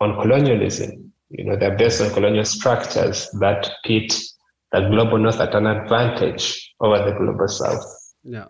on 0.01 0.21
colonialism. 0.21 1.13
You 1.31 1.45
know, 1.45 1.57
they're 1.57 1.77
based 1.77 2.01
on 2.01 2.11
colonial 2.11 2.45
structures 2.45 3.29
that 3.41 3.71
pit 3.85 4.15
the 4.75 4.89
global 4.89 5.19
north 5.19 5.41
at 5.41 5.55
an 5.55 5.67
advantage 5.67 6.75
over 6.81 6.99
the 6.99 7.17
global 7.17 7.49
south. 7.49 7.85
Yeah. 8.25 8.47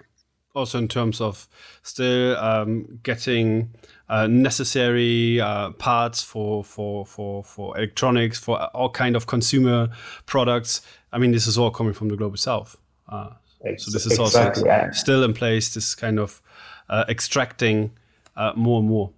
Also, 0.54 0.78
in 0.78 0.88
terms 0.88 1.20
of 1.20 1.48
still 1.82 2.36
um, 2.36 3.00
getting 3.02 3.74
uh, 4.08 4.28
necessary 4.28 5.40
uh, 5.40 5.70
parts 5.70 6.22
for, 6.22 6.62
for 6.62 7.04
for 7.04 7.42
for 7.42 7.76
electronics, 7.76 8.38
for 8.38 8.62
all 8.66 8.88
kind 8.88 9.16
of 9.16 9.26
consumer 9.26 9.88
products. 10.26 10.80
I 11.12 11.18
mean, 11.18 11.32
this 11.32 11.48
is 11.48 11.58
all 11.58 11.72
coming 11.72 11.92
from 11.92 12.08
the 12.08 12.16
global 12.16 12.36
south. 12.36 12.76
Uh, 13.08 13.30
so 13.76 13.90
this 13.90 14.06
is 14.06 14.18
exactly, 14.18 14.70
also 14.70 14.90
still 14.92 15.24
in 15.24 15.34
place. 15.34 15.74
This 15.74 15.94
kind 15.96 16.20
of 16.20 16.40
uh, 16.88 17.04
extracting 17.08 17.90
uh, 18.36 18.52
more 18.54 18.78
and 18.78 18.88
more. 18.88 19.10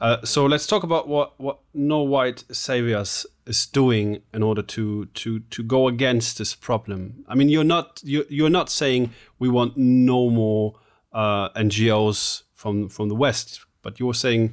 Uh, 0.00 0.24
so 0.24 0.46
let's 0.46 0.66
talk 0.66 0.82
about 0.82 1.08
what 1.08 1.38
what 1.40 1.58
No 1.72 2.02
White 2.02 2.44
Saviors 2.52 3.26
is 3.46 3.66
doing 3.66 4.22
in 4.34 4.42
order 4.42 4.62
to 4.62 5.06
to 5.06 5.40
to 5.40 5.62
go 5.62 5.88
against 5.88 6.38
this 6.38 6.54
problem. 6.54 7.24
I 7.28 7.34
mean, 7.34 7.48
you're 7.48 7.64
not 7.64 8.00
you're, 8.04 8.24
you're 8.28 8.50
not 8.50 8.70
saying 8.70 9.10
we 9.38 9.48
want 9.48 9.76
no 9.76 10.30
more 10.30 10.74
NGOs 11.14 12.42
from 12.54 12.88
from 12.88 13.08
the 13.08 13.14
West 13.14 13.66
but 13.86 14.00
you're 14.00 14.14
saying 14.14 14.52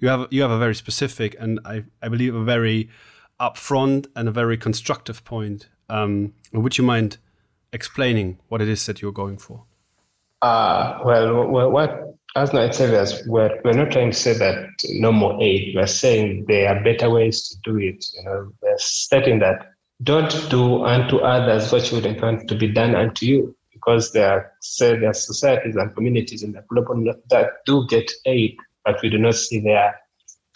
you 0.00 0.08
have 0.08 0.26
you 0.32 0.42
have 0.42 0.50
a 0.50 0.58
very 0.58 0.74
specific 0.74 1.36
and 1.38 1.60
I, 1.64 1.84
I 2.02 2.08
believe 2.08 2.34
a 2.34 2.42
very 2.42 2.90
upfront 3.38 4.08
and 4.16 4.28
a 4.28 4.32
very 4.32 4.56
constructive 4.56 5.24
point. 5.24 5.68
Um, 5.88 6.34
would 6.52 6.76
you 6.78 6.84
mind 6.84 7.18
explaining 7.72 8.40
what 8.48 8.60
it 8.60 8.68
is 8.68 8.84
that 8.86 9.00
you're 9.00 9.12
going 9.12 9.38
for? 9.38 9.62
Uh, 10.42 10.98
well, 11.04 11.46
what 11.46 12.16
as 12.34 12.52
Night 12.52 12.74
Saviors, 12.74 13.22
we're, 13.26 13.60
we're 13.64 13.72
not 13.72 13.92
trying 13.92 14.10
to 14.10 14.16
say 14.16 14.32
that 14.34 14.68
no 14.90 15.12
more 15.12 15.42
aid. 15.42 15.74
We're 15.74 15.86
saying 15.86 16.46
there 16.48 16.74
are 16.74 16.82
better 16.82 17.10
ways 17.10 17.48
to 17.48 17.56
do 17.62 17.78
it. 17.78 18.04
You 18.16 18.24
know, 18.24 18.52
we're 18.62 18.78
stating 18.78 19.38
that 19.40 19.72
don't 20.02 20.50
do 20.50 20.82
unto 20.84 21.18
others 21.18 21.70
what 21.70 21.90
you 21.90 21.96
wouldn't 21.96 22.20
want 22.20 22.48
to 22.48 22.56
be 22.56 22.68
done 22.68 22.94
unto 22.94 23.26
you, 23.26 23.54
because 23.72 24.12
there 24.12 24.30
are 24.30 24.52
say 24.60 24.98
there 24.98 25.10
are 25.10 25.14
societies 25.14 25.76
and 25.76 25.94
communities 25.94 26.42
in 26.42 26.52
the 26.52 26.64
global 26.68 27.14
that 27.30 27.50
do 27.66 27.86
get 27.88 28.10
aid 28.26 28.56
but 28.84 29.00
we 29.02 29.10
do 29.10 29.18
not 29.18 29.34
see 29.34 29.60
their 29.60 30.00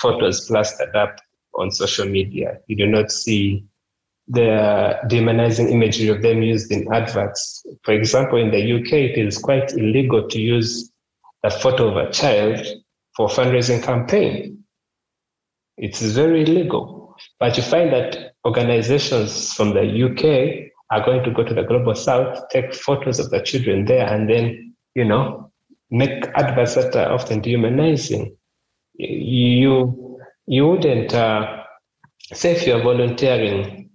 photos 0.00 0.46
plastered 0.46 0.94
up 0.94 1.20
on 1.54 1.70
social 1.70 2.06
media. 2.06 2.58
You 2.66 2.76
do 2.76 2.86
not 2.86 3.10
see 3.10 3.64
the 4.28 4.98
demonizing 5.06 5.70
imagery 5.70 6.08
of 6.08 6.22
them 6.22 6.42
used 6.42 6.70
in 6.72 6.92
adverts. 6.92 7.64
For 7.84 7.94
example, 7.94 8.38
in 8.38 8.50
the 8.50 8.72
UK, 8.72 8.92
it 8.92 9.18
is 9.18 9.38
quite 9.38 9.72
illegal 9.72 10.28
to 10.28 10.40
use 10.40 10.90
a 11.42 11.50
photo 11.50 11.88
of 11.88 11.96
a 11.96 12.10
child 12.12 12.66
for 13.16 13.28
fundraising 13.28 13.82
campaign. 13.82 14.64
It's 15.76 16.00
very 16.00 16.42
illegal. 16.42 17.16
But 17.38 17.56
you 17.56 17.62
find 17.62 17.92
that 17.92 18.32
organizations 18.44 19.52
from 19.52 19.74
the 19.74 19.82
UK 19.82 20.70
are 20.90 21.04
going 21.04 21.24
to 21.24 21.30
go 21.30 21.42
to 21.42 21.54
the 21.54 21.62
global 21.62 21.94
south, 21.94 22.48
take 22.50 22.74
photos 22.74 23.18
of 23.18 23.30
the 23.30 23.40
children 23.40 23.86
there, 23.86 24.06
and 24.06 24.28
then, 24.28 24.74
you 24.94 25.04
know, 25.04 25.50
make 25.90 26.26
adverts 26.34 26.74
that 26.74 26.94
are 26.96 27.12
often 27.12 27.40
dehumanizing. 27.40 28.36
You 28.98 30.20
you 30.46 30.66
wouldn't 30.66 31.12
uh, 31.12 31.64
say 32.32 32.52
if 32.52 32.66
you're 32.66 32.82
volunteering 32.82 33.85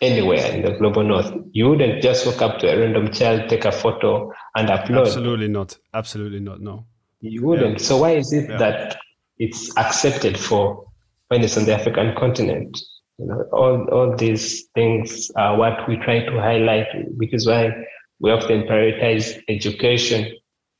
anywhere 0.00 0.52
in 0.52 0.62
the 0.62 0.72
global 0.72 1.04
north, 1.04 1.32
you 1.52 1.68
wouldn't 1.68 2.02
just 2.02 2.26
walk 2.26 2.42
up 2.42 2.58
to 2.60 2.72
a 2.72 2.78
random 2.78 3.12
child, 3.12 3.48
take 3.48 3.64
a 3.64 3.72
photo, 3.72 4.32
and 4.56 4.68
upload. 4.68 5.06
Absolutely 5.06 5.48
not. 5.48 5.78
Absolutely 5.92 6.40
not. 6.40 6.60
No. 6.60 6.86
You 7.20 7.44
wouldn't. 7.46 7.80
Yeah. 7.80 7.86
So 7.86 7.98
why 7.98 8.12
is 8.12 8.32
it 8.32 8.50
yeah. 8.50 8.56
that 8.58 8.96
it's 9.38 9.76
accepted 9.76 10.38
for 10.38 10.86
when 11.28 11.42
it's 11.42 11.56
on 11.56 11.64
the 11.64 11.74
African 11.74 12.14
continent? 12.16 12.78
You 13.18 13.26
know, 13.26 13.44
all 13.52 13.88
all 13.90 14.16
these 14.16 14.64
things 14.74 15.30
are 15.36 15.56
what 15.56 15.88
we 15.88 15.96
try 15.96 16.24
to 16.24 16.40
highlight, 16.40 16.86
because 17.18 17.46
why 17.46 17.70
we 18.18 18.32
often 18.32 18.62
prioritize 18.62 19.40
education 19.48 20.34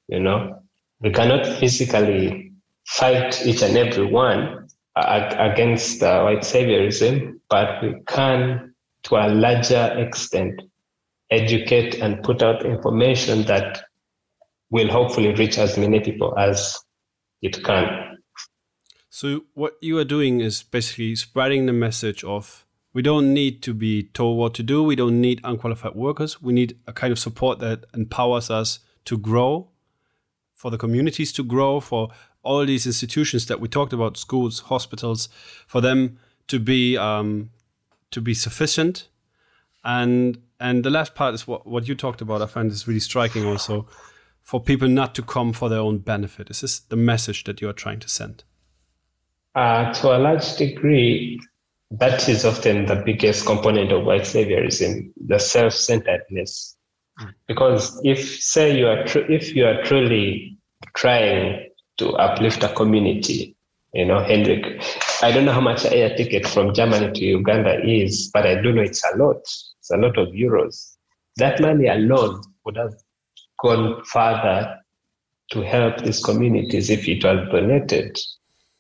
you 0.09 0.21
know, 0.21 0.63
we 1.01 1.11
cannot 1.11 1.47
physically 1.47 2.53
fight 2.87 3.47
each 3.47 3.63
and 3.63 3.77
every 3.77 4.07
one 4.07 4.69
against 4.97 6.03
uh, 6.03 6.23
white 6.23 6.41
saviorism, 6.41 7.41
but 7.49 7.83
we 7.83 7.95
can, 8.07 8.74
to 9.05 9.17
a 9.17 9.29
larger 9.29 9.95
extent, 9.99 10.61
educate 11.31 11.97
and 11.97 12.23
put 12.23 12.43
out 12.43 12.65
information 12.65 13.43
that 13.45 13.83
will 14.71 14.91
hopefully 14.91 15.33
reach 15.35 15.59
as 15.59 15.79
many 15.79 16.01
people 16.01 16.37
as 16.39 16.79
it 17.43 17.63
can. 17.65 18.19
So, 19.11 19.45
what 19.55 19.75
you 19.81 19.99
are 19.99 20.05
doing 20.05 20.41
is 20.41 20.63
basically 20.63 21.15
spreading 21.15 21.67
the 21.67 21.73
message 21.73 22.25
of 22.25 22.65
we 22.93 23.03
don't 23.03 23.33
need 23.33 23.63
to 23.63 23.75
be 23.75 24.05
told 24.05 24.39
what 24.39 24.55
to 24.55 24.63
do. 24.63 24.83
We 24.83 24.97
don't 24.97 25.21
need 25.21 25.41
unqualified 25.45 25.95
workers. 25.95 26.41
We 26.41 26.53
need 26.53 26.79
a 26.87 26.93
kind 26.93 27.13
of 27.13 27.19
support 27.19 27.59
that 27.61 27.85
empowers 27.95 28.51
us 28.51 28.81
to 29.05 29.19
grow 29.19 29.69
for 30.53 30.71
the 30.71 30.79
communities 30.79 31.33
to 31.33 31.45
grow, 31.45 31.81
for 31.81 32.09
all 32.43 32.65
these 32.65 32.87
institutions 32.87 33.47
that 33.47 33.61
we 33.61 33.69
talked 33.69 33.93
about, 33.93 34.17
schools, 34.17 34.61
hospitals, 34.61 35.29
for 35.67 35.81
them 35.81 36.19
to 36.47 36.59
be 36.59 36.97
um, 36.97 37.51
to 38.15 38.21
be 38.21 38.35
sufficient. 38.35 39.09
And 39.85 40.39
and 40.59 40.85
the 40.85 40.91
last 40.91 41.15
part 41.15 41.35
is 41.35 41.47
what, 41.47 41.67
what 41.67 41.87
you 41.87 41.95
talked 41.95 42.21
about. 42.21 42.43
I 42.43 42.47
find 42.47 42.71
is 42.73 42.89
really 42.89 43.01
striking 43.01 43.45
also 43.45 43.87
for 44.43 44.61
people 44.61 44.89
not 44.89 45.15
to 45.17 45.23
come 45.23 45.53
for 45.53 45.69
their 45.69 45.81
own 45.81 45.99
benefit. 45.99 46.51
Is 46.51 46.63
this 46.63 46.81
the 46.81 46.97
message 46.97 47.45
that 47.45 47.61
you 47.61 47.69
are 47.69 47.75
trying 47.75 48.01
to 48.01 48.09
send? 48.09 48.45
Uh, 49.55 49.93
to 49.95 50.17
a 50.17 50.19
large 50.19 50.57
degree, 50.57 51.41
that 51.91 52.29
is 52.29 52.45
often 52.45 52.87
the 52.87 52.97
biggest 52.97 53.47
component 53.47 53.93
of 53.93 54.05
white 54.05 54.23
saviorism, 54.23 55.13
the 55.27 55.39
self-centeredness 55.39 56.75
because 57.47 58.01
if 58.05 58.41
say 58.43 58.77
you 58.77 58.87
are 58.87 59.05
tr- 59.05 59.31
if 59.31 59.55
you 59.55 59.65
are 59.67 59.83
truly 59.83 60.59
trying 60.95 61.69
to 61.99 62.11
uplift 62.15 62.63
a 62.63 62.69
community, 62.75 63.57
you 63.93 64.05
know, 64.05 64.21
Hendrik, 64.21 64.83
I 65.23 65.31
don't 65.33 65.45
know 65.45 65.53
how 65.53 65.61
much 65.61 65.85
a 65.85 65.95
air 65.95 66.17
ticket 66.17 66.47
from 66.47 66.75
Germany 66.75 67.13
to 67.13 67.25
Uganda 67.25 67.81
is, 67.85 68.31
but 68.33 68.47
I 68.47 68.61
do 68.61 68.73
know 68.73 68.83
it's 68.83 69.05
a 69.05 69.17
lot. 69.17 69.37
It's 69.37 69.91
a 69.93 69.97
lot 69.97 70.19
of 70.19 70.29
euros. 70.29 70.97
That 71.37 71.61
money 71.61 71.87
alone 71.87 72.43
would 72.65 72.77
have 72.77 72.95
gone 73.59 74.03
further 74.05 74.79
to 75.51 75.63
help 75.63 75.99
these 75.99 76.23
communities 76.23 76.91
if 76.91 77.09
it 77.09 77.25
was 77.25 77.49
donated. 77.51 78.19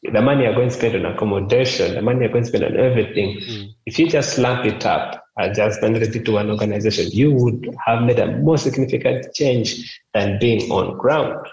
The 0.03 0.21
money 0.21 0.45
you're 0.45 0.55
going 0.55 0.69
to 0.69 0.75
spend 0.75 0.97
on 0.97 1.13
accommodation, 1.13 1.95
the 1.95 2.03
money 2.03 2.21
you're 2.21 2.29
going 2.29 2.45
to 2.45 2.49
spend 2.49 2.65
on 2.65 2.77
everything, 2.77 3.39
mm. 3.39 3.75
if 3.87 3.99
you 3.99 4.09
just 4.09 4.37
lump 4.39 4.67
it 4.67 4.85
up 4.85 5.25
and 5.39 5.55
just 5.55 5.81
donate 5.81 6.15
it 6.15 6.25
to 6.25 6.33
one 6.33 6.51
organization, 6.51 7.09
you 7.11 7.33
would 7.33 7.75
have 7.87 8.03
made 8.03 8.19
a 8.19 8.37
more 8.39 8.59
significant 8.59 9.33
change 9.35 10.01
than 10.13 10.39
being 10.39 10.71
on 10.71 10.99
ground. 10.99 11.47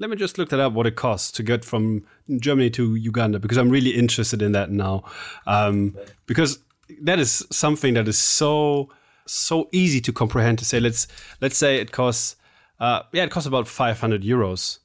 Let 0.00 0.10
me 0.10 0.16
just 0.16 0.38
look 0.38 0.50
that 0.50 0.60
up 0.60 0.72
what 0.72 0.86
it 0.86 0.94
costs 0.94 1.32
to 1.32 1.42
get 1.42 1.64
from 1.64 2.04
Germany 2.38 2.70
to 2.70 2.94
Uganda 2.94 3.38
because 3.40 3.58
I'm 3.58 3.70
really 3.70 3.90
interested 3.90 4.42
in 4.42 4.52
that 4.52 4.70
now. 4.70 5.02
Um, 5.46 5.96
because 6.26 6.60
that 7.02 7.18
is 7.18 7.44
something 7.50 7.94
that 7.94 8.06
is 8.06 8.18
so 8.18 8.90
so 9.26 9.68
easy 9.72 10.00
to 10.00 10.12
comprehend 10.12 10.58
to 10.58 10.64
say 10.64 10.80
let's 10.80 11.06
let's 11.40 11.56
say 11.56 11.78
it 11.78 11.92
costs 11.92 12.36
uh, 12.80 13.02
yeah 13.12 13.24
it 13.24 13.30
costs 13.30 13.46
about 13.46 13.66
500 13.66 14.22
euros. 14.22 14.78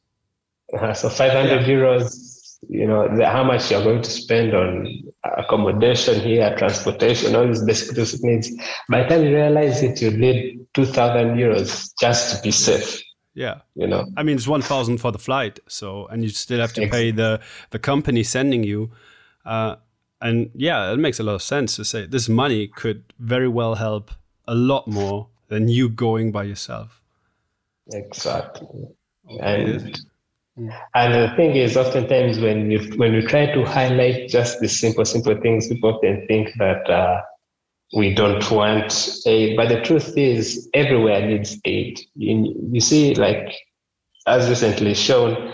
Uh, 0.77 0.93
so 0.93 1.09
500 1.09 1.61
yeah. 1.61 1.67
euros, 1.67 2.57
you 2.67 2.87
know 2.87 3.07
the, 3.15 3.27
how 3.27 3.43
much 3.43 3.69
you're 3.69 3.83
going 3.83 4.01
to 4.01 4.09
spend 4.09 4.55
on 4.55 4.87
accommodation 5.37 6.19
here, 6.19 6.55
transportation, 6.57 7.35
all 7.35 7.47
these 7.47 7.63
basic 7.63 7.95
basic 7.95 8.23
needs. 8.23 8.51
By 8.89 9.03
the 9.03 9.09
time 9.09 9.23
you 9.25 9.35
realize 9.35 9.83
it, 9.83 10.01
you 10.01 10.11
need 10.11 10.65
2,000 10.73 11.37
euros 11.37 11.91
just 11.99 12.35
to 12.35 12.41
be 12.41 12.51
safe. 12.51 13.01
Yeah. 13.33 13.61
You 13.75 13.87
know. 13.87 14.05
I 14.15 14.23
mean, 14.23 14.37
it's 14.37 14.47
1000 14.47 14.99
for 14.99 15.11
the 15.11 15.19
flight, 15.19 15.59
so 15.67 16.07
and 16.07 16.23
you 16.23 16.29
still 16.29 16.59
have 16.59 16.73
to 16.73 16.87
pay 16.87 17.11
the 17.11 17.41
the 17.71 17.79
company 17.79 18.23
sending 18.23 18.63
you. 18.63 18.91
Uh, 19.45 19.75
and 20.21 20.51
yeah, 20.55 20.91
it 20.93 20.97
makes 20.97 21.19
a 21.19 21.23
lot 21.23 21.35
of 21.35 21.41
sense 21.41 21.75
to 21.75 21.85
say 21.85 22.05
this 22.05 22.29
money 22.29 22.67
could 22.67 23.03
very 23.19 23.47
well 23.47 23.75
help 23.75 24.11
a 24.47 24.55
lot 24.55 24.87
more 24.87 25.27
than 25.49 25.67
you 25.67 25.89
going 25.89 26.31
by 26.31 26.43
yourself. 26.43 27.01
Exactly. 27.91 28.87
And 29.41 29.99
and 30.93 31.13
the 31.13 31.33
thing 31.35 31.55
is, 31.55 31.75
oftentimes 31.75 32.39
when 32.39 32.69
you 32.69 32.79
when 32.97 33.13
we 33.13 33.21
try 33.21 33.51
to 33.53 33.65
highlight 33.65 34.29
just 34.29 34.59
the 34.59 34.69
simple 34.69 35.05
simple 35.05 35.35
things, 35.41 35.67
people 35.67 35.95
often 35.95 36.25
think 36.27 36.51
that 36.59 36.89
uh, 36.89 37.21
we 37.95 38.13
don't 38.13 38.49
want 38.51 39.17
aid. 39.25 39.55
But 39.55 39.69
the 39.69 39.81
truth 39.81 40.17
is, 40.17 40.69
everywhere 40.73 41.25
needs 41.27 41.57
aid. 41.65 41.99
You, 42.15 42.55
you 42.71 42.81
see, 42.81 43.15
like 43.15 43.53
as 44.25 44.49
recently 44.49 44.93
shown, 44.93 45.53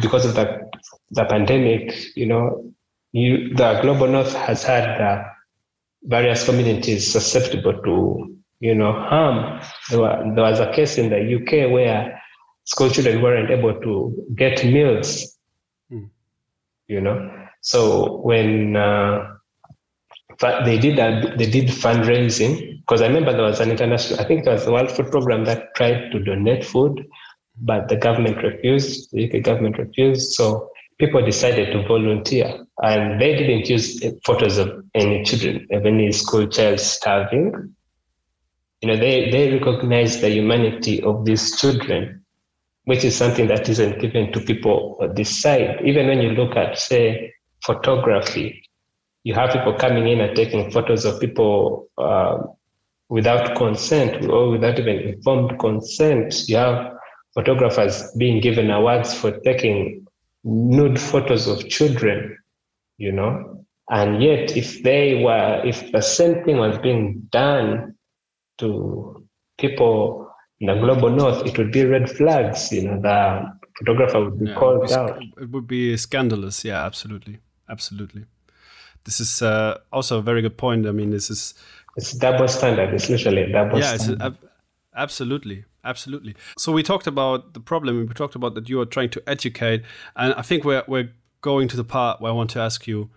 because 0.00 0.24
of 0.26 0.34
the 0.34 0.70
the 1.10 1.24
pandemic, 1.24 1.94
you 2.16 2.26
know, 2.26 2.72
you, 3.12 3.54
the 3.54 3.80
global 3.82 4.06
north 4.06 4.32
has 4.34 4.62
had 4.62 5.00
uh, 5.00 5.24
various 6.04 6.44
communities 6.44 7.10
susceptible 7.10 7.80
to, 7.82 8.36
you 8.60 8.74
know, 8.74 8.92
harm. 8.92 9.60
There, 9.90 10.00
were, 10.00 10.32
there 10.34 10.44
was 10.44 10.60
a 10.60 10.72
case 10.72 10.98
in 10.98 11.10
the 11.10 11.36
UK 11.36 11.70
where 11.70 12.20
school 12.64 12.90
children 12.90 13.22
weren't 13.22 13.50
able 13.50 13.74
to 13.80 14.26
get 14.36 14.64
meals. 14.64 15.36
Mm. 15.90 16.10
You 16.86 17.00
know, 17.00 17.46
so 17.60 18.18
when 18.18 18.76
uh, 18.76 19.34
they 20.40 20.78
did 20.78 20.96
that. 20.96 21.38
They 21.38 21.48
did 21.50 21.68
fundraising 21.68 22.80
because 22.80 23.02
I 23.02 23.06
remember 23.06 23.32
there 23.32 23.42
was 23.42 23.60
an 23.60 23.70
international. 23.70 24.20
I 24.20 24.24
think 24.24 24.46
it 24.46 24.50
was 24.50 24.64
the 24.64 24.72
World 24.72 24.90
Food 24.90 25.10
Program 25.10 25.44
that 25.44 25.74
tried 25.74 26.10
to 26.12 26.18
donate 26.18 26.64
food, 26.64 27.06
but 27.60 27.88
the 27.88 27.96
government 27.96 28.42
refused. 28.42 29.10
The 29.12 29.28
UK 29.28 29.42
government 29.42 29.78
refused. 29.78 30.32
So 30.32 30.70
people 30.98 31.24
decided 31.24 31.72
to 31.72 31.86
volunteer, 31.86 32.66
and 32.82 33.20
they 33.20 33.36
didn't 33.36 33.68
use 33.68 34.02
eh, 34.02 34.12
photos 34.24 34.56
of 34.56 34.84
any 34.94 35.24
children, 35.24 35.66
of 35.72 35.84
any 35.84 36.10
school 36.12 36.46
child 36.46 36.80
starving. 36.80 37.74
You 38.80 38.88
know, 38.88 38.96
they 38.96 39.30
they 39.30 39.52
recognize 39.52 40.22
the 40.22 40.30
humanity 40.30 41.02
of 41.02 41.26
these 41.26 41.60
children, 41.60 42.24
which 42.84 43.04
is 43.04 43.14
something 43.14 43.46
that 43.48 43.68
isn't 43.68 44.00
given 44.00 44.32
to 44.32 44.40
people 44.40 44.96
on 45.02 45.14
this 45.14 45.42
side. 45.42 45.80
Even 45.84 46.06
when 46.06 46.22
you 46.22 46.30
look 46.30 46.56
at, 46.56 46.78
say, 46.78 47.34
photography, 47.62 48.62
you 49.24 49.34
have 49.34 49.50
people 49.50 49.74
coming 49.74 50.08
in 50.08 50.20
and 50.20 50.34
taking 50.34 50.70
photos 50.70 51.04
of 51.04 51.20
people 51.20 51.88
uh, 51.98 52.38
without 53.08 53.56
consent 53.56 54.24
or 54.26 54.50
without 54.50 54.78
even 54.78 54.98
informed 55.00 55.58
consent. 55.58 56.48
You 56.48 56.56
have 56.56 56.92
photographers 57.34 58.10
being 58.16 58.40
given 58.40 58.70
awards 58.70 59.12
for 59.12 59.32
taking 59.40 60.06
nude 60.44 60.98
photos 60.98 61.46
of 61.46 61.68
children, 61.68 62.38
you 62.96 63.12
know. 63.12 63.64
And 63.90 64.22
yet, 64.22 64.56
if 64.56 64.82
they 64.82 65.22
were, 65.22 65.62
if 65.64 65.90
the 65.92 66.00
same 66.00 66.44
thing 66.44 66.58
was 66.58 66.78
being 66.78 67.28
done 67.30 67.96
to 68.58 69.26
people 69.58 70.32
in 70.60 70.68
the 70.68 70.74
global 70.74 71.10
north, 71.10 71.44
it 71.44 71.58
would 71.58 71.72
be 71.72 71.84
red 71.84 72.08
flags. 72.08 72.72
You 72.72 72.82
know, 72.82 73.00
the 73.00 73.52
photographer 73.76 74.24
would 74.24 74.38
be 74.38 74.46
yeah, 74.46 74.54
called 74.54 74.84
it 74.84 74.92
out. 74.92 75.20
It 75.38 75.50
would 75.50 75.66
be 75.66 75.96
scandalous. 75.96 76.64
Yeah, 76.64 76.84
absolutely, 76.84 77.40
absolutely 77.68 78.26
this 79.04 79.20
is 79.20 79.42
uh, 79.42 79.78
also 79.92 80.18
a 80.18 80.22
very 80.22 80.42
good 80.42 80.56
point. 80.56 80.86
I 80.86 80.92
mean, 80.92 81.10
this 81.10 81.30
is 81.30 81.54
it's 81.96 82.12
double 82.12 82.48
standard. 82.48 82.94
It's 82.94 83.08
literally 83.08 83.50
double 83.50 83.78
yeah, 83.78 83.96
standard. 83.96 84.36
It's 84.42 84.52
absolutely, 84.94 85.64
absolutely. 85.84 86.34
So 86.58 86.72
we 86.72 86.82
talked 86.82 87.06
about 87.06 87.54
the 87.54 87.60
problem. 87.60 88.06
We 88.06 88.14
talked 88.14 88.34
about 88.34 88.54
that 88.54 88.68
you 88.68 88.80
are 88.80 88.86
trying 88.86 89.10
to 89.10 89.22
educate, 89.26 89.82
and 90.16 90.34
I 90.34 90.42
think 90.42 90.64
we're 90.64 90.84
we're 90.86 91.10
going 91.40 91.68
to 91.68 91.76
the 91.76 91.84
part 91.84 92.20
where 92.20 92.30
I 92.30 92.34
want 92.34 92.50
to 92.50 92.60
ask 92.60 92.86
you, 92.86 93.10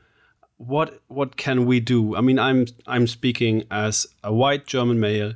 what 0.58 1.02
what 1.08 1.38
can 1.38 1.66
we 1.66 1.80
do? 1.80 2.16
I 2.16 2.22
mean, 2.22 2.40
I'm 2.40 2.68
I'm 2.88 3.08
speaking 3.08 3.64
as 3.70 4.08
a 4.24 4.34
white 4.34 4.66
German 4.66 5.00
male, 5.00 5.34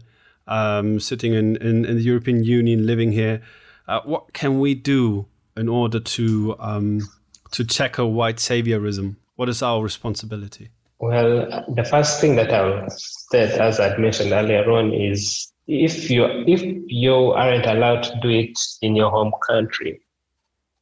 um, 0.47 0.99
sitting 0.99 1.33
in, 1.33 1.57
in, 1.57 1.85
in 1.85 1.97
the 1.97 2.03
European 2.03 2.43
Union, 2.43 2.85
living 2.85 3.11
here. 3.11 3.41
Uh, 3.87 4.01
what 4.03 4.33
can 4.33 4.59
we 4.59 4.75
do 4.75 5.27
in 5.55 5.69
order 5.69 5.99
to 5.99 6.55
um, 6.59 7.01
to 7.51 7.63
tackle 7.63 8.13
white 8.13 8.37
saviorism? 8.37 9.15
What 9.37 9.49
is 9.49 9.61
our 9.61 9.81
responsibility? 9.81 10.69
Well, 10.99 11.65
the 11.75 11.83
first 11.83 12.19
thing 12.19 12.35
that 12.37 12.51
I'll 12.51 12.89
state, 12.89 13.51
as 13.51 13.79
I 13.79 13.95
mentioned 13.97 14.31
earlier 14.31 14.69
on, 14.69 14.91
is 14.91 15.51
if 15.67 16.09
you 16.09 16.25
if 16.47 16.61
you 16.87 17.13
aren't 17.13 17.67
allowed 17.67 18.01
to 18.03 18.19
do 18.21 18.29
it 18.29 18.57
in 18.81 18.95
your 18.95 19.11
home 19.11 19.31
country, 19.47 20.01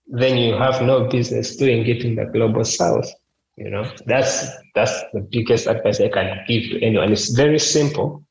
then 0.07 0.37
you 0.37 0.53
have 0.53 0.81
no 0.81 1.07
business 1.09 1.57
doing 1.57 1.85
it 1.85 2.05
in 2.05 2.15
the 2.15 2.25
global 2.25 2.63
south. 2.63 3.11
You 3.57 3.69
know, 3.69 3.91
that's 4.05 4.47
that's 4.73 5.03
the 5.11 5.19
biggest 5.19 5.67
advice 5.67 5.99
I 5.99 6.07
can 6.07 6.39
give 6.47 6.63
to 6.71 6.81
anyone. 6.81 7.11
It's 7.11 7.29
very 7.35 7.59
simple. 7.59 8.23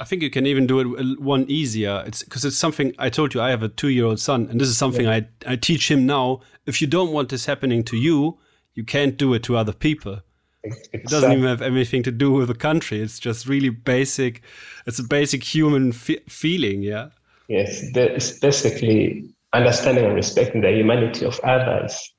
I 0.00 0.04
think 0.04 0.20
you 0.20 0.28
can 0.28 0.44
even 0.44 0.66
do 0.66 0.80
it 0.80 1.18
one 1.18 1.46
easier. 1.48 2.04
It's 2.06 2.22
because 2.22 2.44
it's 2.44 2.58
something 2.58 2.92
I 2.98 3.08
told 3.08 3.32
you. 3.32 3.40
I 3.40 3.48
have 3.48 3.62
a 3.62 3.70
two-year-old 3.70 4.20
son, 4.20 4.48
and 4.50 4.60
this 4.60 4.68
is 4.68 4.76
something 4.76 5.06
yeah. 5.06 5.20
I 5.46 5.52
I 5.52 5.56
teach 5.56 5.90
him 5.90 6.04
now. 6.04 6.42
If 6.66 6.82
you 6.82 6.86
don't 6.86 7.10
want 7.10 7.30
this 7.30 7.46
happening 7.46 7.82
to 7.84 7.96
you, 7.96 8.38
you 8.74 8.84
can't 8.84 9.16
do 9.16 9.34
it 9.34 9.42
to 9.44 9.56
other 9.56 9.72
people. 9.72 10.20
Exactly. 10.64 11.00
It 11.00 11.06
doesn't 11.06 11.32
even 11.32 11.44
have 11.44 11.62
anything 11.62 12.02
to 12.04 12.12
do 12.12 12.30
with 12.32 12.48
the 12.48 12.54
country. 12.54 13.00
It's 13.00 13.18
just 13.18 13.48
really 13.48 13.70
basic. 13.70 14.42
It's 14.86 14.98
a 14.98 15.04
basic 15.04 15.42
human 15.42 15.92
fe- 15.92 16.22
feeling. 16.28 16.82
Yeah. 16.82 17.08
Yes, 17.48 17.82
it's 17.94 18.38
basically 18.38 19.34
understanding 19.52 20.04
and 20.04 20.14
respecting 20.14 20.60
the 20.60 20.70
humanity 20.70 21.26
of 21.26 21.38
others. 21.40 22.14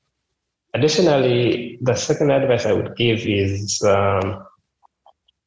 Additionally, 0.74 1.78
the 1.80 1.94
second 1.94 2.30
advice 2.30 2.66
I 2.66 2.72
would 2.72 2.94
give 2.96 3.20
is 3.26 3.82
um, 3.82 4.44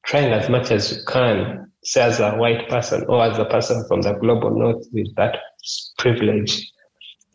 trying 0.05 0.31
as 0.33 0.49
much 0.49 0.71
as 0.71 0.91
you 0.91 0.97
can, 1.07 1.71
say 1.83 2.01
as 2.01 2.19
a 2.19 2.31
white 2.35 2.67
person 2.67 3.05
or 3.07 3.23
as 3.23 3.37
a 3.37 3.45
person 3.45 3.85
from 3.87 4.01
the 4.01 4.13
global 4.13 4.57
north 4.57 4.87
with 4.91 5.13
that 5.15 5.37
privilege, 5.97 6.71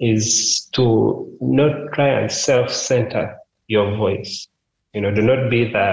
is 0.01 0.69
to 0.73 1.31
not 1.41 1.93
try 1.93 2.09
and 2.09 2.33
self-center 2.33 3.37
your 3.73 3.97
voice. 3.97 4.49
You 4.95 5.01
know, 5.03 5.13
do 5.15 5.23
not 5.23 5.51
be 5.51 5.65
the 5.73 5.89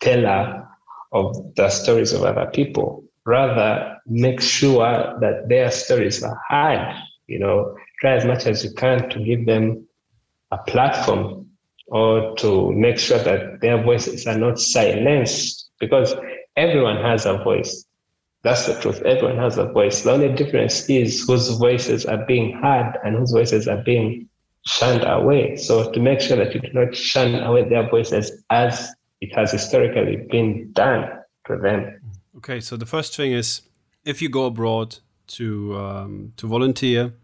teller 0.00 0.66
of 1.12 1.36
the 1.56 1.68
stories 1.68 2.12
of 2.12 2.22
other 2.22 2.48
people. 2.52 3.04
Rather, 3.24 3.96
make 4.06 4.40
sure 4.40 5.18
that 5.20 5.48
their 5.48 5.70
stories 5.70 6.22
are 6.22 6.38
heard. 6.48 6.94
You 7.26 7.40
know, 7.40 7.76
try 8.00 8.12
as 8.16 8.24
much 8.24 8.46
as 8.46 8.64
you 8.64 8.72
can 8.74 9.10
to 9.10 9.24
give 9.24 9.46
them 9.46 9.86
a 10.52 10.58
platform 10.58 11.46
or 11.88 12.36
to 12.36 12.72
make 12.72 12.98
sure 12.98 13.18
that 13.18 13.60
their 13.60 13.82
voices 13.82 14.26
are 14.26 14.38
not 14.38 14.58
silenced 14.60 15.70
because 15.80 16.14
everyone 16.56 16.96
has 17.02 17.26
a 17.26 17.38
voice. 17.38 17.84
That's 18.44 18.66
the 18.66 18.80
truth. 18.80 19.02
Everyone 19.02 19.38
has 19.38 19.58
a 19.58 19.66
voice. 19.66 20.02
The 20.02 20.12
only 20.12 20.32
difference 20.32 20.88
is 20.88 21.24
whose 21.26 21.48
voices 21.58 22.06
are 22.06 22.24
being 22.26 22.52
heard 22.62 22.98
and 23.04 23.16
whose 23.16 23.32
voices 23.32 23.66
are 23.66 23.82
being 23.82 24.28
shunned 24.66 25.04
away. 25.06 25.56
So 25.56 25.90
to 25.92 26.00
make 26.00 26.20
sure 26.20 26.36
that 26.36 26.54
you 26.54 26.60
do 26.60 26.72
not 26.72 26.94
shun 26.94 27.34
away 27.36 27.68
their 27.68 27.88
voices 27.88 28.32
as 28.50 28.92
it 29.20 29.34
has 29.34 29.52
historically 29.52 30.26
been 30.30 30.72
done 30.72 31.08
to 31.46 31.56
them. 31.56 32.00
Okay, 32.38 32.60
so 32.60 32.76
the 32.76 32.86
first 32.86 33.16
thing 33.16 33.32
is 33.32 33.62
if 34.04 34.20
you 34.20 34.28
go 34.28 34.46
abroad 34.46 34.98
to 35.28 35.76
um, 35.76 36.32
to 36.36 36.46
volunteer, 36.46 37.14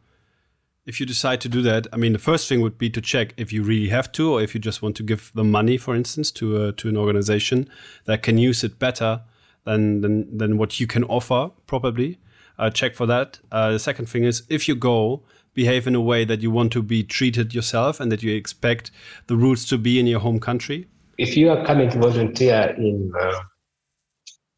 if 0.86 0.98
you 1.00 1.06
decide 1.06 1.40
to 1.42 1.48
do 1.48 1.62
that, 1.62 1.86
I 1.92 1.96
mean, 1.96 2.12
the 2.12 2.18
first 2.18 2.48
thing 2.48 2.60
would 2.60 2.78
be 2.78 2.90
to 2.90 3.00
check 3.00 3.34
if 3.36 3.52
you 3.52 3.62
really 3.62 3.90
have 3.90 4.10
to, 4.12 4.32
or 4.32 4.42
if 4.42 4.54
you 4.54 4.60
just 4.60 4.82
want 4.82 4.96
to 4.96 5.02
give 5.02 5.30
the 5.34 5.44
money, 5.44 5.76
for 5.76 5.94
instance, 5.94 6.30
to 6.32 6.56
uh, 6.56 6.72
to 6.78 6.88
an 6.88 6.96
organization 6.96 7.68
that 8.06 8.22
can 8.22 8.38
use 8.38 8.64
it 8.64 8.78
better 8.78 9.22
than 9.64 10.00
than, 10.00 10.38
than 10.38 10.58
what 10.58 10.80
you 10.80 10.86
can 10.86 11.04
offer, 11.04 11.50
probably. 11.66 12.18
Uh, 12.58 12.70
check 12.70 12.94
for 12.94 13.06
that. 13.06 13.40
Uh, 13.50 13.72
the 13.72 13.78
second 13.78 14.06
thing 14.06 14.24
is 14.24 14.42
if 14.48 14.68
you 14.68 14.74
go, 14.74 15.22
behave 15.54 15.86
in 15.86 15.94
a 15.94 16.00
way 16.00 16.24
that 16.24 16.40
you 16.40 16.50
want 16.50 16.72
to 16.72 16.82
be 16.82 17.02
treated 17.02 17.54
yourself 17.54 18.00
and 18.00 18.10
that 18.10 18.22
you 18.22 18.34
expect 18.34 18.90
the 19.26 19.36
rules 19.36 19.64
to 19.66 19.78
be 19.78 19.98
in 19.98 20.06
your 20.06 20.20
home 20.20 20.40
country? 20.40 20.86
If 21.18 21.36
you 21.36 21.50
are 21.50 21.64
coming 21.64 21.90
to 21.90 21.98
volunteer 21.98 22.74
in 22.76 23.12
uh, 23.20 23.40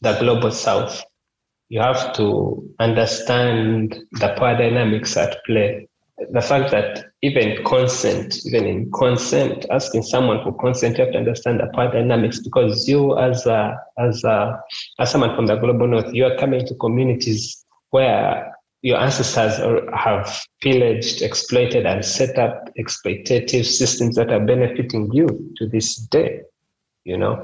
the 0.00 0.18
global 0.20 0.50
south, 0.50 1.02
you 1.68 1.80
have 1.80 2.12
to 2.14 2.68
understand 2.78 3.98
the 4.12 4.28
power 4.36 4.56
dynamics 4.56 5.16
at 5.16 5.44
play. 5.44 5.88
The 6.30 6.40
fact 6.40 6.70
that 6.70 7.06
even 7.22 7.64
consent, 7.64 8.38
even 8.46 8.66
in 8.66 8.90
consent, 8.92 9.66
asking 9.70 10.04
someone 10.04 10.44
for 10.44 10.56
consent, 10.58 10.96
you 10.96 11.04
have 11.04 11.12
to 11.14 11.18
understand 11.18 11.58
the 11.58 11.66
power 11.74 11.90
dynamics 11.90 12.38
because 12.38 12.86
you, 12.86 13.18
as 13.18 13.46
a, 13.46 13.76
as 13.98 14.22
a, 14.22 14.60
as 15.00 15.10
someone 15.10 15.34
from 15.34 15.46
the 15.46 15.56
global 15.56 15.88
north, 15.88 16.14
you 16.14 16.24
are 16.24 16.36
coming 16.36 16.64
to 16.66 16.74
communities 16.76 17.63
where 17.94 18.52
your 18.82 18.98
ancestors 18.98 19.54
have 19.94 20.26
pillaged, 20.60 21.22
exploited, 21.22 21.86
and 21.86 22.04
set 22.04 22.38
up 22.38 22.68
exploitative 22.78 23.64
systems 23.64 24.16
that 24.16 24.30
are 24.30 24.44
benefiting 24.44 25.08
you 25.12 25.26
to 25.56 25.68
this 25.68 25.96
day. 26.16 26.40
You 27.04 27.16
know, 27.16 27.34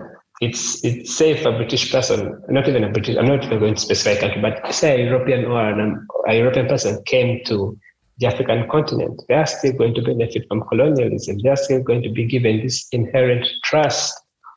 it's 0.40 0.84
it's 0.84 1.14
safe 1.14 1.46
a 1.46 1.52
British 1.52 1.92
person, 1.92 2.18
not 2.48 2.68
even 2.68 2.84
a 2.84 2.90
British. 2.90 3.16
I'm 3.16 3.28
not 3.28 3.44
even 3.44 3.60
going 3.60 3.76
to 3.76 3.80
specify 3.80 4.20
country, 4.20 4.42
but 4.42 4.74
say 4.74 5.00
a 5.00 5.04
European 5.04 5.44
or 5.44 5.60
an, 5.60 6.06
a 6.28 6.34
European 6.36 6.66
person 6.66 7.02
came 7.04 7.44
to 7.44 7.78
the 8.18 8.26
African 8.26 8.68
continent, 8.68 9.22
they 9.28 9.34
are 9.34 9.46
still 9.46 9.72
going 9.72 9.94
to 9.94 10.02
benefit 10.02 10.44
from 10.48 10.62
colonialism. 10.68 11.38
They 11.38 11.48
are 11.48 11.56
still 11.56 11.82
going 11.82 12.02
to 12.02 12.10
be 12.10 12.26
given 12.26 12.60
this 12.60 12.86
inherent 12.92 13.46
trust 13.64 14.12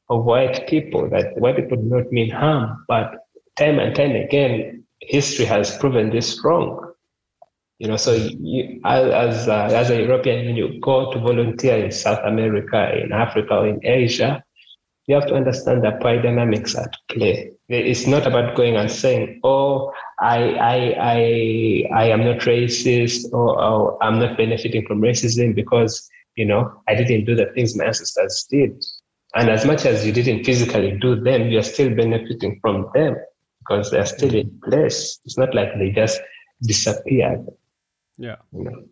of 0.09 0.25
white 0.25 0.67
people 0.67 1.09
that 1.11 1.37
white 1.37 1.55
people 1.55 1.77
do 1.77 1.89
not 1.95 2.11
mean 2.11 2.29
harm, 2.29 2.83
but 2.89 3.15
time 3.57 3.79
and 3.79 3.95
time 3.95 4.15
again, 4.15 4.82
history 5.07 5.45
has 5.45 5.77
proven 5.77 6.09
this 6.09 6.43
wrong. 6.43 6.93
You 7.79 7.87
know, 7.89 7.97
so 7.97 8.13
you, 8.13 8.79
as 8.85 9.47
uh, 9.47 9.69
as 9.73 9.89
a 9.89 9.97
European, 9.97 10.45
when 10.45 10.55
you 10.55 10.79
go 10.79 11.11
to 11.11 11.19
volunteer 11.19 11.83
in 11.83 11.91
South 11.91 12.19
America, 12.23 12.97
in 12.97 13.11
Africa, 13.11 13.55
or 13.55 13.67
in 13.67 13.79
Asia, 13.83 14.43
you 15.07 15.15
have 15.15 15.27
to 15.27 15.33
understand 15.33 15.83
the 15.83 15.91
power 15.91 16.21
dynamics 16.21 16.77
at 16.77 16.95
play. 17.09 17.51
It's 17.67 18.07
not 18.07 18.27
about 18.27 18.55
going 18.55 18.77
and 18.77 18.89
saying, 18.89 19.41
"Oh, 19.43 19.91
I, 20.21 20.53
I, 20.53 20.95
I, 20.99 21.83
I 21.93 22.05
am 22.09 22.23
not 22.23 22.39
racist," 22.41 23.33
or, 23.33 23.61
or 23.61 24.03
"I'm 24.03 24.19
not 24.19 24.37
benefiting 24.37 24.85
from 24.85 25.01
racism 25.01 25.55
because 25.55 26.09
you 26.35 26.45
know 26.45 26.71
I 26.87 26.95
didn't 26.95 27.25
do 27.25 27.35
the 27.35 27.47
things 27.53 27.75
my 27.75 27.85
ancestors 27.85 28.47
did." 28.49 28.81
And 29.35 29.49
as 29.49 29.65
much 29.65 29.85
as 29.85 30.05
you 30.05 30.13
didn't 30.13 30.43
physically 30.43 30.97
do 31.01 31.19
them, 31.19 31.49
you 31.49 31.57
are 31.57 31.63
still 31.63 31.93
benefiting 31.93 32.59
from 32.61 32.87
them 32.93 33.15
because 33.65 33.91
they're 33.91 34.05
still 34.05 34.33
in 34.33 34.59
place. 34.63 35.19
It's 35.25 35.37
not 35.37 35.53
like 35.53 35.69
they 35.77 35.89
just 35.89 36.19
disappeared. 36.61 37.45
Yeah. 38.17 38.37
You 38.51 38.63
know? 38.63 38.83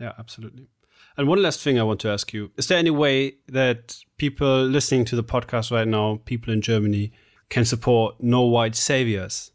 Yeah, 0.00 0.12
absolutely. 0.18 0.68
And 1.16 1.26
one 1.26 1.42
last 1.42 1.60
thing 1.60 1.78
I 1.78 1.82
want 1.82 2.00
to 2.00 2.08
ask 2.08 2.32
you 2.32 2.52
Is 2.56 2.68
there 2.68 2.78
any 2.78 2.90
way 2.90 3.34
that 3.48 3.98
people 4.16 4.64
listening 4.64 5.04
to 5.06 5.16
the 5.16 5.24
podcast 5.24 5.72
right 5.72 5.88
now, 5.88 6.20
people 6.24 6.52
in 6.52 6.60
Germany, 6.60 7.12
can 7.48 7.64
support 7.64 8.22
No 8.22 8.42
White 8.42 8.76
Saviors, 8.76 9.50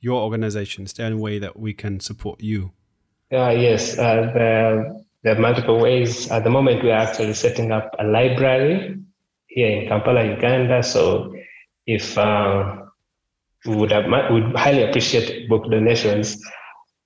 your 0.00 0.22
organization? 0.22 0.84
Is 0.84 0.92
there 0.92 1.06
any 1.06 1.16
way 1.16 1.38
that 1.38 1.58
we 1.58 1.74
can 1.74 2.00
support 2.00 2.40
you? 2.40 2.72
Uh, 3.32 3.50
yes, 3.50 3.98
uh, 3.98 4.30
there, 4.34 4.94
there 5.22 5.36
are 5.36 5.40
multiple 5.40 5.78
ways. 5.78 6.30
At 6.30 6.44
the 6.44 6.50
moment, 6.50 6.82
we 6.82 6.90
are 6.90 7.06
actually 7.06 7.34
setting 7.34 7.72
up 7.72 7.94
a 7.98 8.04
library 8.04 8.98
here 9.46 9.68
in 9.68 9.88
Kampala, 9.88 10.24
Uganda. 10.24 10.82
So 10.82 11.34
if 11.86 12.16
uh, 12.16 12.79
would 13.66 13.92
have, 13.92 14.04
would 14.30 14.56
highly 14.56 14.82
appreciate 14.82 15.48
book 15.48 15.70
donations 15.70 16.42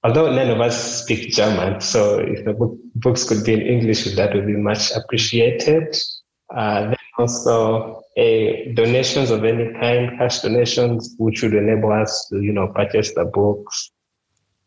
although 0.05 0.31
none 0.31 0.51
of 0.51 0.61
us 0.61 1.03
speak 1.03 1.33
German, 1.33 1.81
so 1.81 2.19
if 2.19 2.45
the 2.45 2.53
book, 2.53 2.77
books 2.95 3.25
could 3.25 3.43
be 3.43 3.55
in 3.55 3.63
English, 3.63 4.05
that 4.15 4.35
would 4.35 4.47
be 4.47 4.53
much 4.53 4.93
appreciated. 4.93 5.97
Uh, 6.55 6.89
then 6.89 6.97
also 7.19 8.03
a 8.17 8.73
donations 8.77 9.31
of 9.31 9.45
any 9.45 9.73
kind, 9.81 10.17
cash 10.19 10.41
donations, 10.41 11.15
which 11.19 11.43
would 11.43 11.55
enable 11.55 11.91
us 11.91 12.29
to, 12.29 12.41
you 12.41 12.53
know, 12.53 12.69
purchase 12.69 13.15
the 13.15 13.25
books 13.25 13.91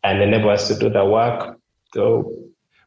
and 0.02 0.20
enable 0.20 0.50
us 0.50 0.68
to 0.68 0.74
do 0.74 0.90
the 0.90 1.04
work. 1.04 1.56
So 1.94 2.34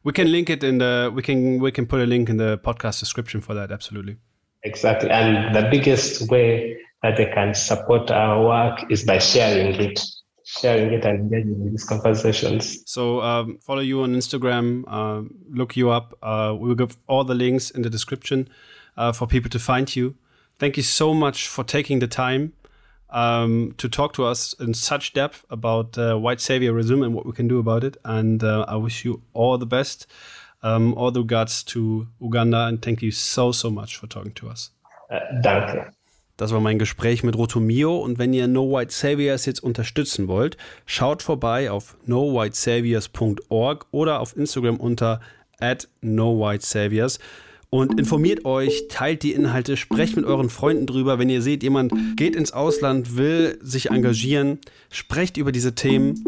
we 0.04 0.12
can 0.12 0.30
link 0.30 0.50
it 0.50 0.62
in 0.62 0.78
the 0.78 1.10
we 1.12 1.22
can 1.22 1.58
we 1.58 1.72
can 1.72 1.86
put 1.86 2.00
a 2.00 2.06
link 2.06 2.28
in 2.28 2.36
the 2.36 2.58
podcast 2.58 3.00
description 3.00 3.40
for 3.40 3.54
that. 3.54 3.72
Absolutely. 3.72 4.18
Exactly, 4.62 5.10
and 5.10 5.56
the 5.56 5.68
biggest 5.70 6.30
way 6.30 6.76
that 7.02 7.16
they 7.16 7.26
can 7.26 7.54
support 7.54 8.10
our 8.10 8.44
work 8.44 8.90
is 8.90 9.04
by 9.04 9.18
sharing 9.18 9.74
it 9.80 10.00
sharing 10.44 10.92
it 10.92 11.04
and 11.04 11.20
engaging 11.20 11.54
in 11.54 11.70
these 11.70 11.84
conversations. 11.84 12.82
So 12.86 13.20
um, 13.22 13.58
follow 13.62 13.80
you 13.80 14.02
on 14.02 14.14
Instagram, 14.14 14.84
uh, 14.86 15.28
look 15.50 15.76
you 15.76 15.90
up. 15.90 16.16
Uh, 16.22 16.54
we'll 16.58 16.74
give 16.74 16.96
all 17.06 17.24
the 17.24 17.34
links 17.34 17.70
in 17.70 17.82
the 17.82 17.90
description 17.90 18.48
uh, 18.96 19.12
for 19.12 19.26
people 19.26 19.50
to 19.50 19.58
find 19.58 19.94
you. 19.94 20.16
Thank 20.58 20.76
you 20.76 20.82
so 20.82 21.14
much 21.14 21.48
for 21.48 21.64
taking 21.64 22.00
the 22.00 22.06
time 22.06 22.52
um, 23.10 23.74
to 23.78 23.88
talk 23.88 24.12
to 24.14 24.24
us 24.24 24.52
in 24.54 24.74
such 24.74 25.12
depth 25.12 25.44
about 25.50 25.96
uh, 25.96 26.16
white 26.16 26.38
saviorism 26.38 27.04
and 27.04 27.14
what 27.14 27.26
we 27.26 27.32
can 27.32 27.48
do 27.48 27.58
about 27.58 27.84
it. 27.84 27.96
And 28.04 28.42
uh, 28.42 28.64
I 28.68 28.76
wish 28.76 29.04
you 29.04 29.22
all 29.32 29.58
the 29.58 29.66
best. 29.66 30.06
Um, 30.64 30.94
all 30.94 31.10
the 31.10 31.20
regards 31.20 31.64
to 31.64 32.06
Uganda 32.20 32.66
and 32.66 32.80
thank 32.80 33.02
you 33.02 33.10
so, 33.10 33.50
so 33.50 33.68
much 33.68 33.96
for 33.96 34.06
talking 34.06 34.32
to 34.34 34.48
us. 34.48 34.70
Uh, 35.10 35.18
danke. 35.42 35.92
Das 36.36 36.52
war 36.52 36.60
mein 36.60 36.78
Gespräch 36.78 37.22
mit 37.22 37.36
Rotomio 37.36 37.98
und 37.98 38.18
wenn 38.18 38.32
ihr 38.32 38.48
No 38.48 38.72
White 38.72 38.92
Saviors 38.92 39.46
jetzt 39.46 39.62
unterstützen 39.62 40.28
wollt, 40.28 40.56
schaut 40.86 41.22
vorbei 41.22 41.70
auf 41.70 41.96
nowhitesaviors.org 42.06 43.86
oder 43.90 44.20
auf 44.20 44.36
Instagram 44.36 44.78
unter 44.78 45.20
at 45.60 45.88
nowhitesaviors 46.00 47.18
und 47.70 47.98
informiert 47.98 48.44
euch, 48.44 48.88
teilt 48.88 49.22
die 49.22 49.32
Inhalte, 49.32 49.78
sprecht 49.78 50.16
mit 50.16 50.26
euren 50.26 50.50
Freunden 50.50 50.86
drüber. 50.86 51.18
Wenn 51.18 51.30
ihr 51.30 51.40
seht, 51.40 51.62
jemand 51.62 51.92
geht 52.16 52.36
ins 52.36 52.52
Ausland, 52.52 53.16
will 53.16 53.58
sich 53.62 53.90
engagieren, 53.90 54.58
sprecht 54.90 55.38
über 55.38 55.52
diese 55.52 55.74
Themen 55.74 56.22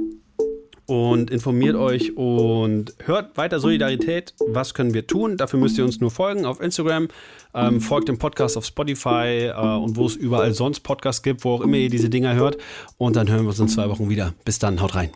und 0.87 1.31
informiert 1.31 1.77
euch 1.77 2.17
und 2.17 2.95
hört 3.05 3.37
weiter 3.37 3.61
Solidarität. 3.61 4.35
Was 4.47 4.75
können 4.75 4.95
wir 4.95 5.07
tun? 5.07 5.37
Dafür 5.37 5.59
müsst 5.59 5.79
ihr 5.79 5.85
uns 5.85 6.01
nur 6.01 6.11
folgen 6.11 6.45
auf 6.45 6.61
Instagram, 6.61 7.09
ähm, 7.55 7.81
folgt 7.81 8.09
dem 8.09 8.19
Podcast 8.19 8.57
auf 8.57 8.65
Spotify 8.65 9.51
äh, 9.55 9.77
und 9.77 9.97
wo 9.97 10.07
es 10.07 10.17
überall 10.17 10.53
sonst 10.53 10.81
Podcasts 10.81 11.23
gibt, 11.23 11.45
wo 11.45 11.53
auch 11.53 11.61
immer 11.61 11.77
ihr 11.77 11.91
diese 11.91 12.11
Dinger 12.11 12.35
hört. 12.35 12.59
Und 12.99 13.17
dann 13.17 13.29
hören 13.31 13.43
wir 13.43 13.49
uns 13.49 13.61
in 13.61 13.69
zwei 13.69 13.89
Wochen 13.89 14.09
wieder. 14.09 14.35
Bis 14.45 14.59
dann, 14.59 14.81
haut 14.81 14.95
rein. 14.95 15.11